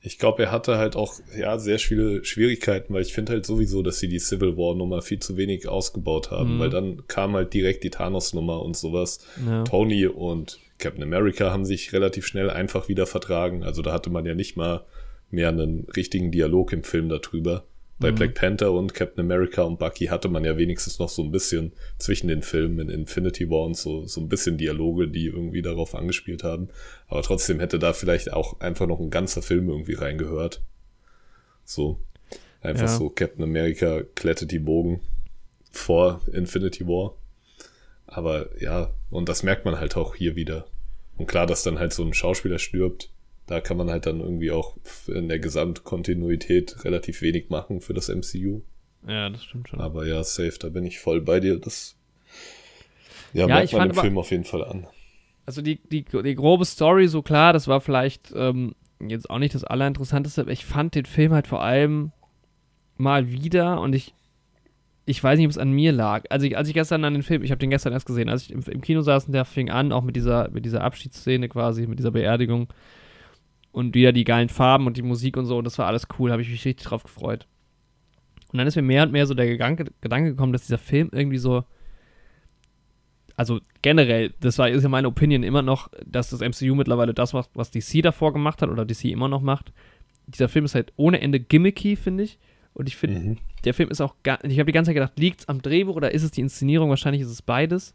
[0.01, 3.83] ich glaube, er hatte halt auch ja sehr viele Schwierigkeiten, weil ich finde halt sowieso,
[3.83, 6.59] dass sie die Civil War Nummer viel zu wenig ausgebaut haben, mhm.
[6.61, 9.27] weil dann kam halt direkt die Thanos Nummer und sowas.
[9.45, 9.64] Ja.
[9.64, 13.64] Tony und Captain America haben sich relativ schnell einfach wieder vertragen.
[13.64, 14.85] Also da hatte man ja nicht mal
[15.31, 17.64] mehr einen richtigen Dialog im Film darüber.
[18.01, 18.15] Bei mhm.
[18.17, 21.73] Black Panther und Captain America und Bucky hatte man ja wenigstens noch so ein bisschen
[21.99, 25.95] zwischen den Filmen in Infinity War und so, so ein bisschen Dialoge, die irgendwie darauf
[25.95, 26.69] angespielt haben.
[27.09, 30.63] Aber trotzdem hätte da vielleicht auch einfach noch ein ganzer Film irgendwie reingehört.
[31.65, 32.01] So.
[32.61, 32.89] Einfach ja.
[32.89, 35.01] so Captain America klettet die Bogen
[35.71, 37.15] vor Infinity War.
[38.07, 40.67] Aber ja, und das merkt man halt auch hier wieder.
[41.17, 43.11] Und klar, dass dann halt so ein Schauspieler stirbt,
[43.49, 48.09] da kann man halt dann irgendwie auch in der Gesamtkontinuität relativ wenig machen für das
[48.09, 48.61] MCU.
[49.07, 49.81] Ja, das stimmt schon.
[49.81, 51.59] Aber ja, safe, da bin ich voll bei dir.
[51.59, 51.97] Das
[53.33, 54.87] ja, ja merkt man im Film auf jeden Fall an.
[55.47, 59.55] Also die, die, die grobe Story, so klar, das war vielleicht ähm, jetzt auch nicht
[59.55, 62.13] das Allerinteressanteste, aber ich fand den Film halt vor allem
[62.99, 64.15] mal wieder und ich
[65.07, 66.25] ich weiß nicht, ob es an mir lag.
[66.29, 68.43] Also ich, als ich gestern an den Film, ich habe den gestern erst gesehen, als
[68.43, 71.49] ich im, im, Kino saß und der fing an, auch mit dieser, mit dieser Abschiedsszene
[71.49, 72.69] quasi, mit dieser Beerdigung
[73.79, 76.33] und wieder die geilen Farben und die Musik und so und das war alles cool,
[76.33, 77.47] habe ich mich richtig drauf gefreut.
[78.51, 81.11] Und dann ist mir mehr und mehr so der Gedanke, Gedanke gekommen, dass dieser Film
[81.12, 81.64] irgendwie so,
[83.37, 87.35] also generell, das war ist ja meine Opinion immer noch, dass das MCU mittlerweile das
[87.35, 89.73] macht, was DC davor gemacht hat oder DC immer noch macht.
[90.27, 92.38] Dieser Film ist halt ohne Ende gimmicky, finde ich.
[92.75, 93.38] Und ich finde, mhm.
[93.64, 94.43] der Film ist auch gar.
[94.45, 96.91] Ich habe die ganze Zeit gedacht, liegt es am Drehbuch oder ist es die Inszenierung?
[96.91, 97.95] Wahrscheinlich ist es beides.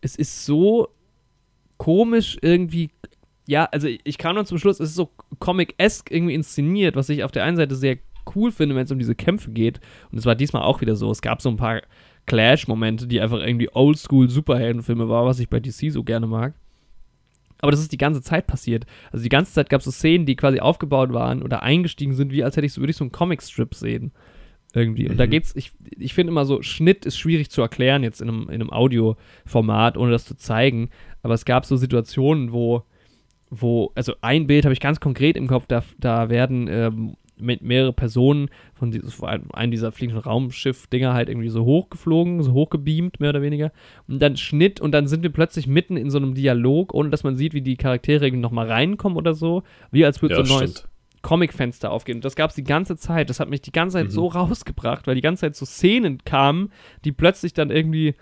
[0.00, 0.88] Es ist so
[1.76, 2.90] komisch irgendwie.
[3.46, 7.24] Ja, also ich kam dann zum Schluss, es ist so Comic-esque irgendwie inszeniert, was ich
[7.24, 7.98] auf der einen Seite sehr
[8.34, 9.80] cool finde, wenn es um diese Kämpfe geht.
[10.10, 11.10] Und es war diesmal auch wieder so.
[11.10, 11.82] Es gab so ein paar
[12.26, 16.54] Clash-Momente, die einfach irgendwie Oldschool-Superheldenfilme waren, was ich bei DC so gerne mag.
[17.60, 18.84] Aber das ist die ganze Zeit passiert.
[19.12, 22.32] Also die ganze Zeit gab es so Szenen, die quasi aufgebaut waren oder eingestiegen sind,
[22.32, 24.12] wie als hätte ich so, würde ich so einen Comic-Strip sehen.
[24.74, 25.06] Irgendwie.
[25.06, 25.18] Und mhm.
[25.18, 28.42] da geht's, ich, ich finde immer so, Schnitt ist schwierig zu erklären jetzt in einem,
[28.48, 30.90] in einem Audioformat, ohne das zu zeigen.
[31.22, 32.82] Aber es gab so Situationen, wo,
[33.50, 37.62] wo, also ein Bild habe ich ganz konkret im Kopf, da, da werden ähm, mit
[37.62, 43.30] mehrere Personen von dieses, einem dieser fliegenden Raumschiff-Dinger halt irgendwie so hochgeflogen, so hochgebeamt, mehr
[43.30, 43.72] oder weniger.
[44.08, 47.24] Und dann Schnitt und dann sind wir plötzlich mitten in so einem Dialog, ohne dass
[47.24, 49.62] man sieht, wie die Charaktere irgendwie nochmal reinkommen oder so.
[49.90, 50.88] Wie als würde ja, so ein neues
[51.22, 52.18] Comic-Fenster aufgehen.
[52.18, 53.30] Und das gab es die ganze Zeit.
[53.30, 54.10] Das hat mich die ganze Zeit mhm.
[54.10, 56.70] so rausgebracht, weil die ganze Zeit so Szenen kamen,
[57.04, 58.14] die plötzlich dann irgendwie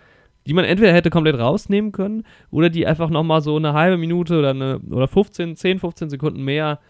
[0.46, 4.38] die man entweder hätte komplett rausnehmen können oder die einfach nochmal so eine halbe Minute
[4.38, 6.81] oder, eine, oder 15, 10, 15 Sekunden mehr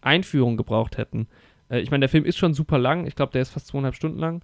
[0.00, 1.28] Einführung gebraucht hätten.
[1.68, 3.06] Äh, ich meine, der Film ist schon super lang.
[3.06, 4.42] Ich glaube, der ist fast zweieinhalb Stunden lang.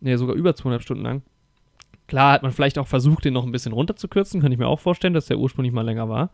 [0.00, 1.22] Ne, sogar über zweieinhalb Stunden lang.
[2.06, 4.40] Klar hat man vielleicht auch versucht, den noch ein bisschen runterzukürzen.
[4.40, 6.30] Könnte ich mir auch vorstellen, dass der ursprünglich mal länger war.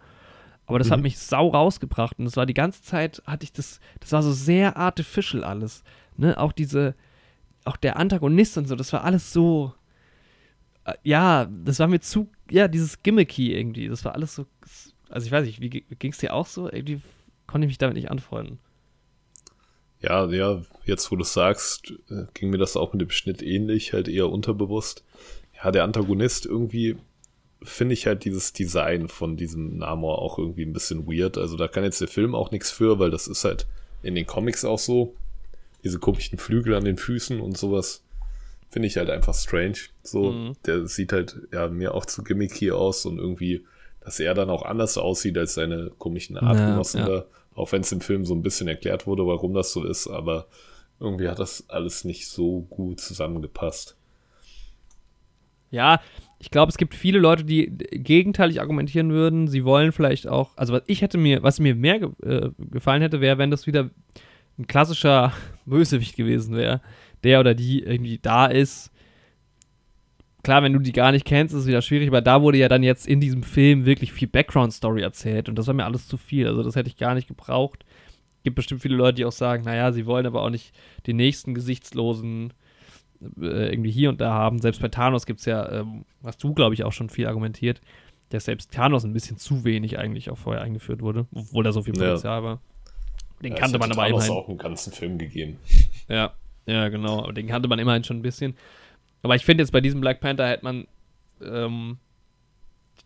[0.67, 0.93] Aber das mhm.
[0.93, 2.19] hat mich sau rausgebracht.
[2.19, 5.83] Und das war die ganze Zeit, hatte ich das, das war so sehr artificial alles.
[6.17, 6.39] Ne?
[6.39, 6.95] Auch diese,
[7.65, 9.73] auch der Antagonist und so, das war alles so,
[11.03, 13.89] ja, das war mir zu, ja, dieses Gimmicky irgendwie.
[13.89, 14.47] Das war alles so,
[15.09, 16.71] also ich weiß nicht, wie, wie ging es dir auch so?
[16.71, 17.01] Irgendwie
[17.47, 18.59] konnte ich mich damit nicht anfreunden.
[20.01, 23.95] Ja, ja, jetzt wo du sagst, äh, ging mir das auch mit dem Schnitt ähnlich,
[23.95, 25.03] halt eher unterbewusst.
[25.57, 26.97] Ja, der Antagonist irgendwie,
[27.63, 31.39] finde ich halt dieses Design von diesem Namor auch irgendwie ein bisschen weird.
[31.39, 33.67] Also da kann jetzt der Film auch nichts für, weil das ist halt
[34.03, 35.15] in den Comics auch so.
[35.83, 38.04] Diese komischen Flügel an den Füßen und sowas
[38.75, 39.77] finde ich halt einfach strange.
[40.03, 40.53] So, mhm.
[40.67, 43.65] der sieht halt ja mir auch zu gimmicky aus und irgendwie,
[44.01, 47.17] dass er dann auch anders aussieht als seine komischen Artgenossen ja, ja.
[47.21, 47.27] da.
[47.55, 50.49] Auch wenn es im Film so ein bisschen erklärt wurde, warum das so ist, aber
[50.99, 53.97] irgendwie hat das alles nicht so gut zusammengepasst.
[55.71, 56.01] Ja,
[56.41, 59.47] ich glaube, es gibt viele Leute, die gegenteilig argumentieren würden.
[59.47, 63.03] Sie wollen vielleicht auch, also was ich hätte mir, was mir mehr ge äh, gefallen
[63.03, 63.91] hätte, wäre, wenn das wieder
[64.59, 65.33] ein klassischer
[65.65, 66.81] Bösewicht gewesen wäre,
[67.25, 68.91] der oder die irgendwie da ist.
[70.43, 72.69] Klar, wenn du die gar nicht kennst, ist es wieder schwierig, aber da wurde ja
[72.69, 76.19] dann jetzt in diesem Film wirklich viel Background-Story erzählt und das war mir alles zu
[76.19, 76.47] viel.
[76.47, 77.85] Also das hätte ich gar nicht gebraucht.
[78.43, 80.75] Gibt bestimmt viele Leute, die auch sagen, naja, sie wollen aber auch nicht
[81.07, 82.53] den nächsten gesichtslosen
[83.41, 84.61] äh, irgendwie hier und da haben.
[84.61, 87.81] Selbst bei Thanos gibt es ja, ähm, hast du, glaube ich, auch schon viel argumentiert,
[88.29, 91.83] dass selbst Thanos ein bisschen zu wenig eigentlich auch vorher eingeführt wurde, obwohl da so
[91.83, 92.45] viel Potenzial ja.
[92.45, 92.61] war.
[93.43, 95.57] Den ja, kannte man aber Thanos auch einen ganzen Film gegeben.
[96.07, 96.35] Ja,
[96.67, 97.23] ja, genau.
[97.23, 98.57] Aber den kannte man immerhin schon ein bisschen.
[99.23, 100.87] Aber ich finde jetzt bei diesem Black Panther hätte man
[101.43, 101.99] ähm,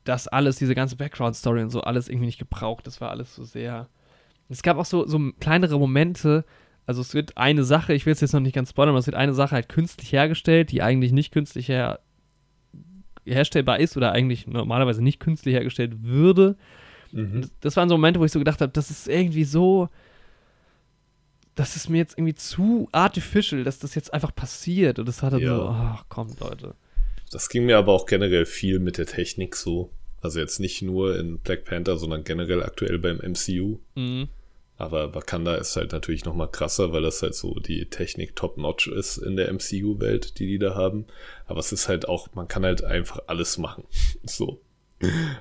[0.04, 2.86] das alles, diese ganze Background-Story und so, alles irgendwie nicht gebraucht.
[2.86, 3.88] Das war alles so sehr.
[4.48, 6.44] Es gab auch so, so kleinere Momente,
[6.86, 9.06] also es wird eine Sache, ich will es jetzt noch nicht ganz spoilern, aber es
[9.06, 12.00] wird eine Sache halt künstlich hergestellt, die eigentlich nicht künstlich her
[13.26, 16.56] herstellbar ist oder eigentlich normalerweise nicht künstlich hergestellt würde.
[17.12, 17.50] Mhm.
[17.60, 19.90] Das waren so Momente, wo ich so gedacht habe, das ist irgendwie so,
[21.58, 25.00] das ist mir jetzt irgendwie zu artificial, dass das jetzt einfach passiert.
[25.00, 25.56] Und das hat dann ja.
[25.56, 26.74] so, ach komm, Leute.
[27.32, 29.90] Das ging mir aber auch generell viel mit der Technik so.
[30.20, 33.78] Also jetzt nicht nur in Black Panther, sondern generell aktuell beim MCU.
[33.96, 34.28] Mhm.
[34.76, 38.86] Aber Wakanda ist halt natürlich noch mal krasser, weil das halt so die Technik top-notch
[38.86, 41.06] ist in der MCU-Welt, die die da haben.
[41.46, 43.82] Aber es ist halt auch, man kann halt einfach alles machen.
[44.22, 44.60] so.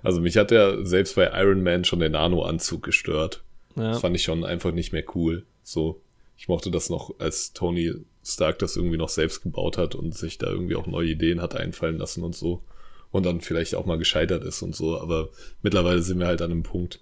[0.02, 3.44] Also mich hat ja selbst bei Iron Man schon der Nano-Anzug gestört.
[3.76, 3.92] Ja.
[3.92, 5.46] Das fand ich schon einfach nicht mehr cool.
[5.62, 6.02] So.
[6.38, 10.38] Ich mochte das noch, als Tony Stark das irgendwie noch selbst gebaut hat und sich
[10.38, 12.64] da irgendwie auch neue Ideen hat einfallen lassen und so.
[13.12, 15.00] Und dann vielleicht auch mal gescheitert ist und so.
[15.00, 15.30] Aber
[15.62, 17.00] mittlerweile sind wir halt an einem Punkt,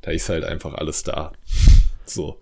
[0.00, 1.32] da ist halt einfach alles da.
[2.04, 2.40] So.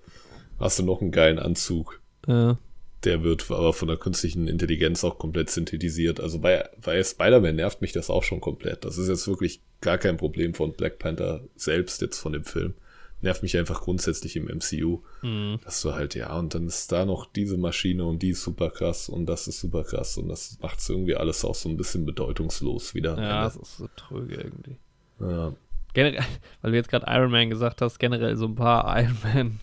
[0.59, 2.01] Hast du noch einen geilen Anzug?
[2.27, 2.59] Ja.
[3.05, 6.21] Der wird aber von der künstlichen Intelligenz auch komplett synthetisiert.
[6.21, 8.85] Also bei, bei Spider-Man nervt mich das auch schon komplett.
[8.85, 12.75] Das ist jetzt wirklich gar kein Problem von Black Panther selbst jetzt von dem Film.
[13.23, 15.03] Nervt mich einfach grundsätzlich im MCU.
[15.23, 15.61] Mhm.
[15.65, 18.71] Dass du halt, ja, und dann ist da noch diese Maschine und die ist super
[18.71, 21.77] krass und das ist super krass und das macht es irgendwie alles auch so ein
[21.77, 23.21] bisschen bedeutungslos wieder.
[23.21, 24.77] Ja, das ist so tröge irgendwie.
[25.21, 25.55] Ja
[25.95, 26.25] generell,
[26.63, 29.61] weil du jetzt gerade Iron Man gesagt hast, generell so ein paar Iron Man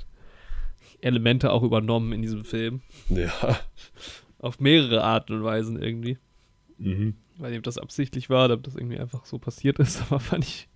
[1.00, 2.82] Elemente auch übernommen in diesem Film.
[3.10, 3.32] Ja.
[4.39, 6.17] Auf mehrere Arten und Weisen irgendwie.
[6.78, 7.15] Mhm.
[7.38, 10.67] Weil eben das absichtlich war, ob das irgendwie einfach so passiert ist, aber fand ich.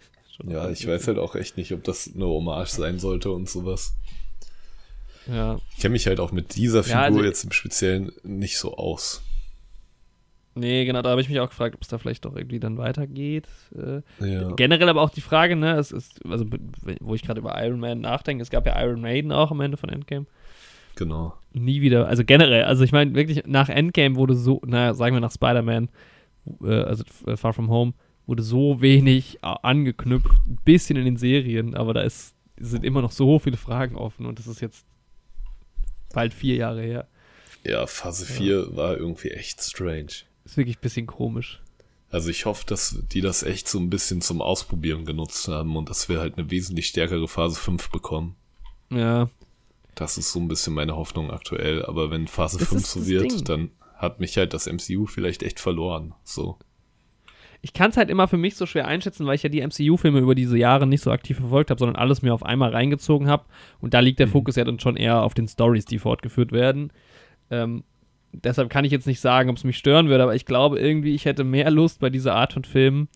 [0.43, 3.93] Ja, ich weiß halt auch echt nicht, ob das eine Hommage sein sollte und sowas.
[5.27, 5.59] Ja.
[5.75, 8.75] Ich kenne mich halt auch mit dieser Figur ja, also jetzt im Speziellen nicht so
[8.75, 9.21] aus.
[10.53, 12.77] Nee, genau, da habe ich mich auch gefragt, ob es da vielleicht doch irgendwie dann
[12.77, 13.47] weitergeht.
[13.73, 14.51] Äh, ja.
[14.55, 16.45] Generell aber auch die Frage, ne, es ist, also
[16.99, 19.77] wo ich gerade über Iron Man nachdenke, es gab ja Iron Maiden auch am Ende
[19.77, 20.25] von Endgame.
[20.95, 21.33] Genau.
[21.53, 25.21] Nie wieder, also generell, also ich meine wirklich nach Endgame wurde so, naja, sagen wir
[25.21, 25.89] nach Spider-Man,
[26.63, 27.93] äh, also äh, Far From Home,
[28.31, 33.11] wurde so wenig angeknüpft, ein bisschen in den Serien, aber da ist, sind immer noch
[33.11, 34.85] so viele Fragen offen und das ist jetzt
[36.13, 37.07] bald vier Jahre her.
[37.65, 38.75] Ja, Phase 4 ja.
[38.75, 40.23] war irgendwie echt strange.
[40.45, 41.61] Ist wirklich ein bisschen komisch.
[42.09, 45.89] Also ich hoffe, dass die das echt so ein bisschen zum Ausprobieren genutzt haben und
[45.89, 48.37] dass wir halt eine wesentlich stärkere Phase 5 bekommen.
[48.89, 49.29] Ja.
[49.95, 51.85] Das ist so ein bisschen meine Hoffnung aktuell.
[51.85, 53.43] Aber wenn Phase das 5 so wird, Ding.
[53.43, 56.13] dann hat mich halt das MCU vielleicht echt verloren.
[56.23, 56.57] So.
[57.61, 60.19] Ich kann es halt immer für mich so schwer einschätzen, weil ich ja die MCU-Filme
[60.19, 63.45] über diese Jahre nicht so aktiv verfolgt habe, sondern alles mir auf einmal reingezogen habe.
[63.79, 64.31] Und da liegt der mhm.
[64.31, 66.91] Fokus ja dann schon eher auf den Stories, die fortgeführt werden.
[67.51, 67.83] Ähm,
[68.33, 71.13] deshalb kann ich jetzt nicht sagen, ob es mich stören würde, aber ich glaube irgendwie,
[71.13, 73.09] ich hätte mehr Lust bei dieser Art von Filmen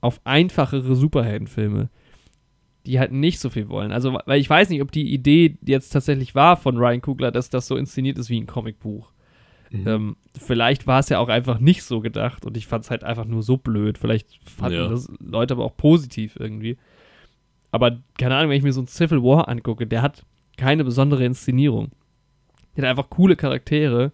[0.00, 1.88] auf einfachere Superheldenfilme,
[2.84, 3.92] die halt nicht so viel wollen.
[3.92, 7.50] Also, weil ich weiß nicht, ob die Idee jetzt tatsächlich war von Ryan Kugler, dass
[7.50, 9.12] das so inszeniert ist wie ein Comicbuch.
[9.72, 9.88] Mhm.
[9.88, 13.04] Ähm, vielleicht war es ja auch einfach nicht so gedacht und ich fand es halt
[13.04, 13.98] einfach nur so blöd.
[13.98, 14.88] Vielleicht fanden ja.
[14.88, 16.76] das Leute aber auch positiv irgendwie.
[17.70, 20.24] Aber keine Ahnung, wenn ich mir so ein Civil War angucke, der hat
[20.56, 21.90] keine besondere Inszenierung.
[22.76, 24.12] Der hat einfach coole Charaktere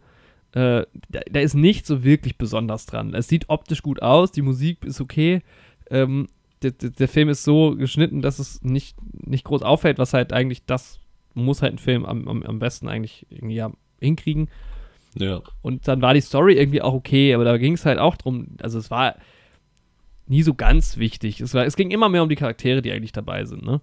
[0.52, 3.14] äh, da, da, ist nicht so wirklich besonders dran.
[3.14, 5.42] Es sieht optisch gut aus, die Musik ist okay.
[5.90, 6.28] Ähm,
[6.62, 10.32] der, der, der, Film ist so geschnitten, dass es nicht, nicht groß auffällt, was halt
[10.32, 11.00] eigentlich das
[11.34, 14.48] muss halt ein Film am, am, am besten eigentlich irgendwie ja, hinkriegen.
[15.14, 15.42] Ja.
[15.62, 18.48] Und dann war die Story irgendwie auch okay, aber da ging es halt auch drum,
[18.60, 19.16] also es war,
[20.28, 21.40] nie so ganz wichtig.
[21.40, 23.80] Es, war, es ging immer mehr um die Charaktere, die eigentlich dabei sind, ne?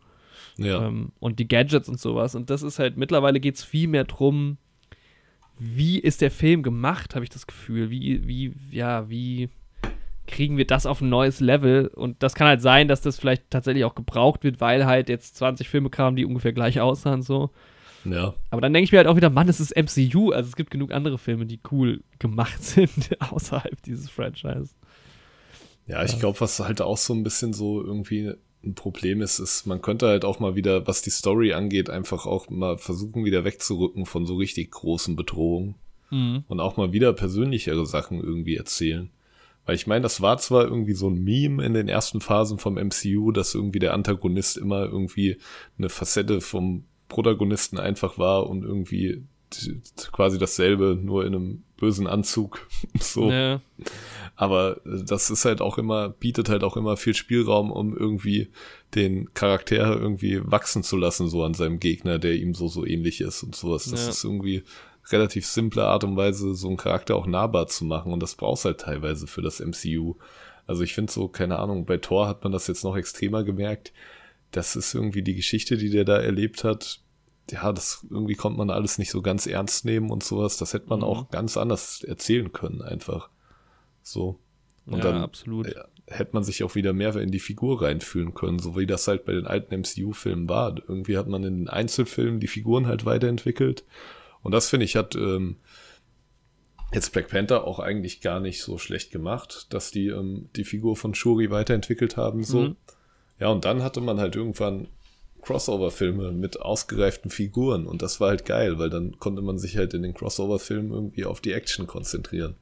[0.57, 0.87] Ja.
[0.87, 2.35] Ähm, und die Gadgets und sowas.
[2.35, 4.57] Und das ist halt, mittlerweile geht es viel mehr drum,
[5.57, 7.89] wie ist der Film gemacht, habe ich das Gefühl.
[7.89, 9.49] Wie, wie, ja, wie
[10.27, 11.87] kriegen wir das auf ein neues Level?
[11.87, 15.35] Und das kann halt sein, dass das vielleicht tatsächlich auch gebraucht wird, weil halt jetzt
[15.37, 17.49] 20 Filme kamen, die ungefähr gleich aussahen, so.
[18.05, 18.33] Ja.
[18.49, 20.31] Aber dann denke ich mir halt auch wieder, Mann, es ist MCU.
[20.31, 24.75] Also es gibt genug andere Filme, die cool gemacht sind außerhalb dieses Franchise.
[25.87, 28.33] Ja, ich glaube, was halt auch so ein bisschen so irgendwie
[28.63, 32.25] ein Problem ist, ist, man könnte halt auch mal wieder, was die Story angeht, einfach
[32.25, 35.75] auch mal versuchen, wieder wegzurücken von so richtig großen Bedrohungen
[36.47, 39.09] und auch mal wieder persönlichere Sachen irgendwie erzählen.
[39.65, 42.75] Weil ich meine, das war zwar irgendwie so ein Meme in den ersten Phasen vom
[42.75, 45.37] MCU, dass irgendwie der Antagonist immer irgendwie
[45.77, 49.23] eine Facette vom Protagonisten einfach war und irgendwie
[50.11, 52.67] quasi dasselbe, nur in einem bösen Anzug.
[52.99, 53.31] so.
[53.31, 53.61] Ja.
[54.35, 58.49] Aber äh, das ist halt auch immer, bietet halt auch immer viel Spielraum, um irgendwie
[58.95, 63.21] den Charakter irgendwie wachsen zu lassen, so an seinem Gegner, der ihm so, so ähnlich
[63.21, 63.85] ist und sowas.
[63.89, 64.09] Das Ja.
[64.09, 64.63] ist irgendwie
[65.11, 68.65] relativ simple Art und Weise, so einen Charakter auch nahbar zu machen und das brauchst
[68.65, 70.15] halt teilweise für das MCU.
[70.67, 73.93] Also ich finde so, keine Ahnung, bei Thor hat man das jetzt noch extremer gemerkt.
[74.51, 77.01] Das ist irgendwie die Geschichte, die der da erlebt hat.
[77.51, 80.57] Ja, das irgendwie konnte man alles nicht so ganz ernst nehmen und sowas.
[80.57, 81.05] Das hätte man Mhm.
[81.05, 83.29] auch ganz anders erzählen können, einfach.
[84.01, 84.39] So.
[84.85, 85.67] Und ja, dann absolut.
[85.67, 85.75] äh,
[86.07, 89.25] hätte man sich auch wieder mehr in die Figur reinfühlen können, so wie das halt
[89.25, 90.75] bei den alten MCU-Filmen war.
[90.87, 93.83] Irgendwie hat man in den Einzelfilmen die Figuren halt weiterentwickelt.
[94.41, 95.57] Und das finde ich hat ähm,
[96.93, 100.95] jetzt Black Panther auch eigentlich gar nicht so schlecht gemacht, dass die ähm, die Figur
[100.95, 102.43] von Shuri weiterentwickelt haben.
[102.43, 102.61] So.
[102.61, 102.75] Mhm.
[103.39, 104.87] Ja, und dann hatte man halt irgendwann
[105.41, 109.93] Crossover-Filme mit ausgereiften Figuren und das war halt geil, weil dann konnte man sich halt
[109.93, 112.55] in den Crossover-Filmen irgendwie auf die Action konzentrieren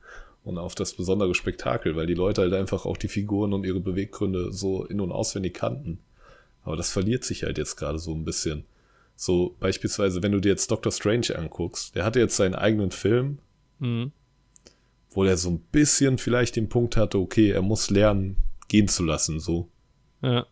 [0.43, 3.79] und auf das besondere Spektakel, weil die Leute halt einfach auch die Figuren und ihre
[3.79, 5.99] Beweggründe so in- und auswendig kannten.
[6.63, 8.65] Aber das verliert sich halt jetzt gerade so ein bisschen.
[9.15, 13.37] So beispielsweise, wenn du dir jetzt Doctor Strange anguckst, der hatte jetzt seinen eigenen Film,
[13.79, 14.11] Mhm.
[15.11, 19.03] wo der so ein bisschen vielleicht den Punkt hatte, okay, er muss lernen, gehen zu
[19.05, 19.69] lassen, so.
[20.21, 20.45] Ja.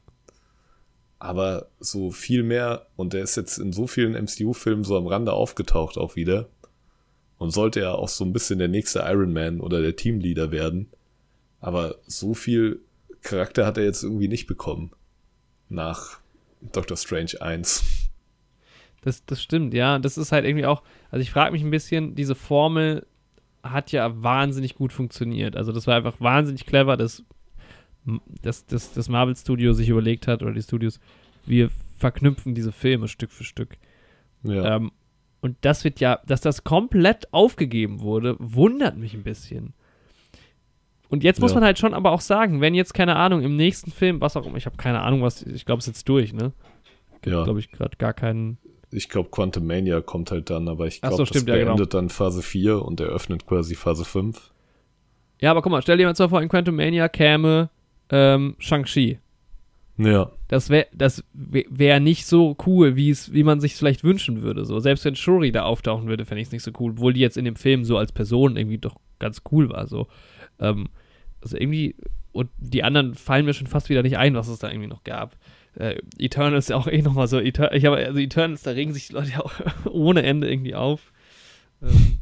[1.21, 5.33] Aber so viel mehr, und der ist jetzt in so vielen MCU-Filmen so am Rande
[5.33, 6.49] aufgetaucht auch wieder.
[7.37, 10.89] Und sollte er auch so ein bisschen der nächste Iron Man oder der Teamleader werden.
[11.59, 12.79] Aber so viel
[13.21, 14.93] Charakter hat er jetzt irgendwie nicht bekommen.
[15.69, 16.17] Nach
[16.59, 17.83] Doctor Strange 1.
[19.03, 19.99] Das, das stimmt, ja.
[19.99, 23.05] Das ist halt irgendwie auch, also ich frage mich ein bisschen, diese Formel
[23.61, 25.55] hat ja wahnsinnig gut funktioniert.
[25.55, 27.23] Also das war einfach wahnsinnig clever, dass
[28.41, 30.99] das, das, das Marvel Studio sich überlegt hat, oder die Studios,
[31.45, 33.77] wir verknüpfen diese Filme Stück für Stück.
[34.43, 34.77] Ja.
[34.77, 34.91] Ähm,
[35.41, 39.73] und das wird ja, dass das komplett aufgegeben wurde, wundert mich ein bisschen.
[41.09, 41.55] Und jetzt muss Ja.
[41.55, 44.45] man halt schon aber auch sagen, wenn jetzt, keine Ahnung, im nächsten Film, was auch
[44.45, 46.53] immer, ich habe keine Ahnung, was, ich glaube, es ist jetzt durch, ne?
[47.25, 47.43] ja.
[47.43, 48.57] Glaube ich gerade gar keinen.
[48.91, 51.71] ich glaube, Quantum Mania kommt halt dann, aber ich glaube, so, das stimmt, ja, genau.
[51.75, 54.51] beendet dann Phase 4 und eröffnet quasi Phase 5.
[55.39, 57.69] Ja, aber guck mal, stell dir mal vor, in Quantum Mania käme
[58.11, 59.19] ähm, Shang-Chi.
[59.97, 60.31] Ja.
[60.47, 64.65] Das wäre das wär nicht so cool, wie es, wie man sich vielleicht wünschen würde.
[64.65, 64.79] So.
[64.79, 67.37] Selbst wenn Shuri da auftauchen würde, fände ich es nicht so cool, obwohl die jetzt
[67.37, 69.87] in dem Film so als Person irgendwie doch ganz cool war.
[69.87, 70.07] So.
[70.59, 70.89] Ähm,
[71.41, 71.95] also irgendwie,
[72.31, 75.03] und die anderen fallen mir schon fast wieder nicht ein, was es da irgendwie noch
[75.03, 75.37] gab.
[75.75, 77.39] Äh, Eternals ist ja auch eh nochmal so.
[77.39, 79.53] Eter ich habe also Eternals, da regen sich die Leute ja auch
[79.89, 81.11] ohne Ende irgendwie auf.
[81.81, 82.19] Ähm,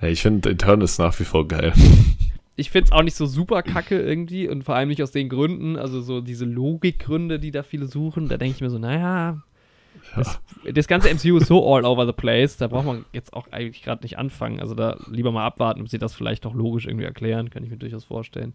[0.00, 1.74] Hey, ich finde Eternals nach wie vor geil.
[2.60, 5.28] ich finde es auch nicht so super kacke irgendwie und vor allem nicht aus den
[5.28, 8.28] Gründen, also so diese Logikgründe, die da viele suchen.
[8.28, 9.42] Da denke ich mir so, naja,
[10.16, 10.40] das,
[10.72, 13.82] das ganze MCU ist so all over the place, da braucht man jetzt auch eigentlich
[13.82, 14.60] gerade nicht anfangen.
[14.60, 17.70] Also da lieber mal abwarten, ob sie das vielleicht noch logisch irgendwie erklären, kann ich
[17.70, 18.54] mir durchaus vorstellen.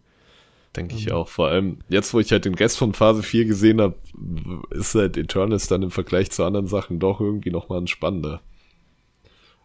[0.76, 1.12] Denke ich Mhm.
[1.12, 1.28] auch.
[1.28, 3.96] Vor allem, jetzt wo ich halt den Rest von Phase 4 gesehen habe,
[4.70, 8.40] ist halt Eternals dann im Vergleich zu anderen Sachen doch irgendwie nochmal ein spannender.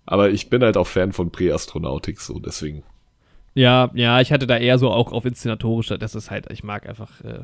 [0.06, 2.84] Aber ich bin halt auch Fan von Präastronautik, so deswegen.
[3.54, 6.88] Ja, ja, ich hatte da eher so auch auf inszenatorischer, das ist halt, ich mag
[6.88, 7.44] einfach, äh,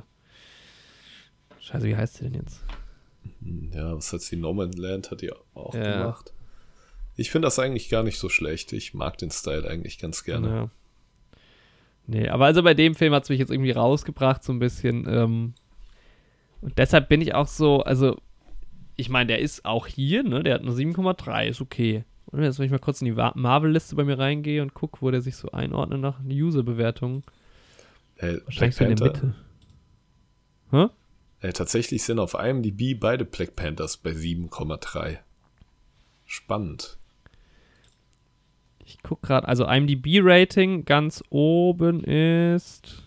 [1.60, 2.64] scheiße, wie heißt sie denn jetzt?
[3.74, 4.38] Ja, was hat sie?
[4.38, 6.04] No Man's Land hat die auch Ja.
[6.04, 6.34] gemacht.
[7.16, 8.72] Ich finde das eigentlich gar nicht so schlecht.
[8.74, 10.48] Ich mag den Style eigentlich ganz gerne.
[10.48, 10.70] Ja.
[12.06, 15.06] Nee, aber also bei dem Film hat es mich jetzt irgendwie rausgebracht, so ein bisschen.
[15.10, 15.54] Ähm,
[16.62, 18.18] und deshalb bin ich auch so, also,
[18.96, 20.44] ich meine, der ist auch hier, ne?
[20.44, 22.06] Der hat eine 7,3, ist okay.
[22.28, 25.10] Und jetzt, wenn ich mal kurz in die Marvel-Liste bei mir reingehe und gucke, wo
[25.12, 27.24] der sich so einordnet nach User-Bewertungen.
[28.18, 29.36] Äh, Wahrscheinlich so in der Mitte.
[30.72, 30.88] Hä?
[31.42, 35.20] äh, tatsächlich sind auf IMDb beide Black Panthers bei 7,3.
[36.26, 36.98] Spannend.
[38.84, 43.04] Ich gucke gerade, also IMDb-Rating ganz oben ist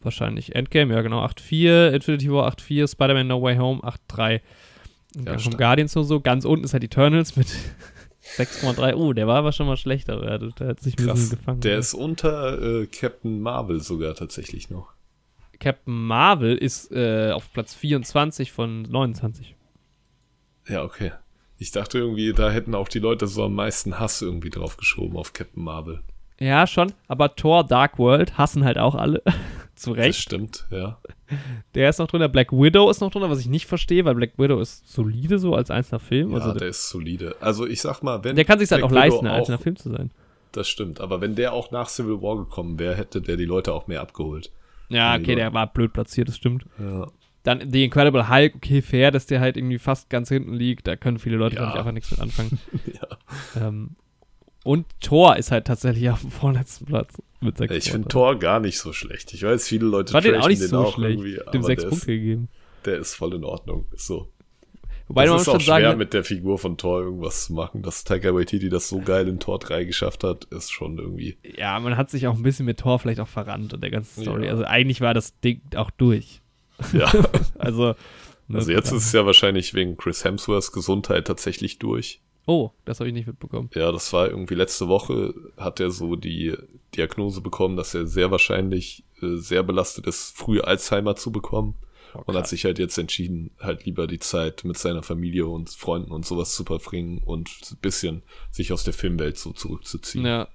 [0.00, 4.40] wahrscheinlich Endgame, ja genau, 8.4, Infinity War 8.4, Spider-Man No Way Home 8.3.
[5.16, 5.58] Und Ja, stark.
[5.58, 7.48] Guardians nur so, ganz unten ist halt Eternals mit
[8.36, 8.94] 6,3.
[8.94, 11.60] Oh, der war aber schon mal schlechter, der, der hat sich ein bisschen gefangen.
[11.60, 14.92] Der ist unter äh, Captain Marvel sogar tatsächlich noch.
[15.60, 19.54] Captain Marvel ist äh, auf Platz 24 von 29.
[20.68, 21.12] Ja, okay.
[21.58, 25.16] Ich dachte irgendwie, da hätten auch die Leute so am meisten Hass irgendwie drauf geschoben
[25.16, 26.02] auf Captain Marvel.
[26.40, 29.22] Ja, schon, aber Thor Dark World hassen halt auch alle.
[29.76, 30.20] Zu Das Recht.
[30.20, 30.98] stimmt, ja.
[31.74, 34.14] Der ist noch drin, der Black Widow ist noch drin, was ich nicht verstehe, weil
[34.14, 36.30] Black Widow ist solide so als einzelner Film.
[36.30, 37.34] Ja, also der ist solide.
[37.40, 39.76] Also ich sag mal, wenn der kann sich halt auch Widow leisten, ein einzelner Film
[39.76, 40.10] zu sein.
[40.52, 43.72] Das stimmt, aber wenn der auch nach Civil War gekommen wäre, hätte der die Leute
[43.72, 44.52] auch mehr abgeholt.
[44.88, 46.66] Ja, okay, der war blöd platziert, das stimmt.
[46.78, 47.08] Ja,
[47.42, 50.86] Dann The Incredible Hulk, okay, fair, dass der halt irgendwie fast ganz hinten liegt.
[50.86, 51.62] Da können viele Leute, Ja.
[51.62, 52.58] glaube ich, einfach nichts mit anfangen.
[52.86, 53.66] ja.
[53.66, 53.96] ähm,
[54.64, 57.08] und Thor ist halt tatsächlich auf dem vorletzten Platz
[57.40, 58.08] mit sechs Ich finde.
[58.08, 59.32] Thor gar nicht so schlecht.
[59.32, 61.20] Ich weiß, viele Leute War den auch nicht den so auch schlecht.
[61.20, 62.48] irgendwie, Dem sechs der Punkte ist, gegeben.
[62.84, 63.86] der ist voll in Ordnung.
[63.92, 64.28] Ist so.
[65.06, 67.82] Wobei das man ist auch schwer, sagen, mit der Figur von Thor irgendwas zu machen.
[67.82, 71.36] Dass Taika Waititi das so geil in Tor 3 geschafft hat, ist schon irgendwie.
[71.58, 74.22] ja, man hat sich auch ein bisschen mit Thor vielleicht auch verrannt und der ganzen
[74.22, 74.46] Story.
[74.46, 74.52] Ja.
[74.52, 76.40] Also eigentlich war das Ding auch durch.
[76.94, 77.12] Ja.
[77.58, 77.94] Also,
[78.48, 82.22] ne, Also jetzt ist es ja wahrscheinlich wegen Chris Hemsworths Gesundheit tatsächlich durch.
[82.46, 83.70] Oh, das habe ich nicht mitbekommen.
[83.74, 86.54] Ja, das war irgendwie letzte Woche, hat er so die
[86.94, 91.74] Diagnose bekommen, dass er sehr wahrscheinlich äh, sehr belastet ist, früh Alzheimer zu bekommen.
[92.16, 95.70] Oh, und hat sich halt jetzt entschieden, halt lieber die Zeit mit seiner Familie und
[95.70, 98.22] Freunden und sowas zu verbringen und ein bisschen
[98.52, 100.24] sich aus der Filmwelt so zurückzuziehen.
[100.24, 100.46] Ja,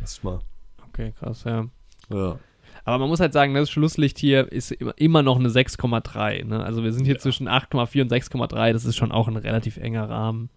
[0.00, 0.40] Erstmal.
[0.88, 1.66] okay, krass, ja.
[2.10, 2.38] Ja.
[2.84, 6.44] Aber man muss halt sagen, das Schlusslicht hier ist immer, immer noch eine 6,3.
[6.44, 6.62] Ne?
[6.62, 7.20] Also wir sind hier Ja.
[7.20, 8.72] zwischen 8,4 und 6,3.
[8.72, 10.50] Das ist schon auch ein relativ enger Rahmen.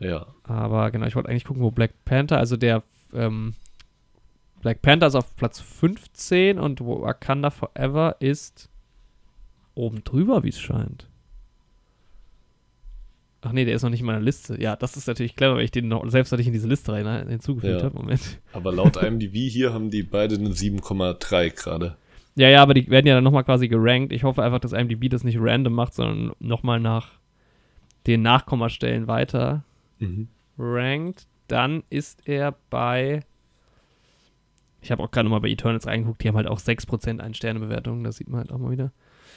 [0.00, 0.26] Ja.
[0.44, 2.82] Aber genau, ich wollte eigentlich gucken, wo Black Panther, also der
[3.14, 3.54] ähm,
[4.62, 8.68] Black Panther ist auf Platz 15 und Wakanda Forever ist
[9.74, 11.06] oben drüber, wie es scheint.
[13.42, 14.60] Ach nee, der ist noch nicht in meiner Liste.
[14.60, 17.06] Ja, das ist natürlich clever, weil ich den noch selbst nicht in diese Liste rein,
[17.06, 17.84] äh, hinzugefügt Ja.
[17.84, 17.96] habe.
[17.96, 18.38] Moment.
[18.52, 21.96] Aber laut IMDb hier haben die beide eine 7,3 gerade.
[22.36, 24.12] Ja, ja, aber die werden ja dann nochmal quasi gerankt.
[24.12, 27.12] Ich hoffe einfach, dass IMDb das nicht random macht, sondern nochmal nach
[28.06, 29.64] den Nachkommastellen weiter
[30.00, 30.28] Mhm.
[30.58, 31.26] rankt.
[31.48, 33.24] Dann ist er bei.
[34.82, 38.16] Ich habe auch gerade mal bei Eternals reingeguckt, die haben halt auch 6% Ein-Sterne-Bewertungen, das
[38.16, 38.92] sieht man halt auch mal wieder.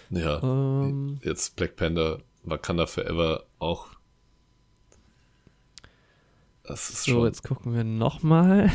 [0.09, 0.41] Ja.
[0.41, 3.87] Ähm, Jetzt Black Panther, Wakanda Forever auch.
[6.63, 7.25] Das ist so, schon.
[7.25, 8.71] jetzt gucken wir nochmal.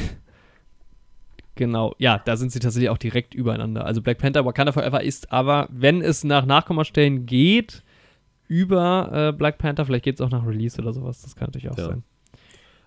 [1.54, 3.84] Genau, ja, da sind sie tatsächlich auch direkt übereinander.
[3.84, 7.82] Also Black Panther, Wakanda Forever ist aber, wenn es nach Nachkommastellen geht,
[8.48, 11.70] über äh, Black Panther, vielleicht geht es auch nach Release oder sowas, das kann natürlich
[11.70, 11.86] auch Ja.
[11.86, 12.02] sein.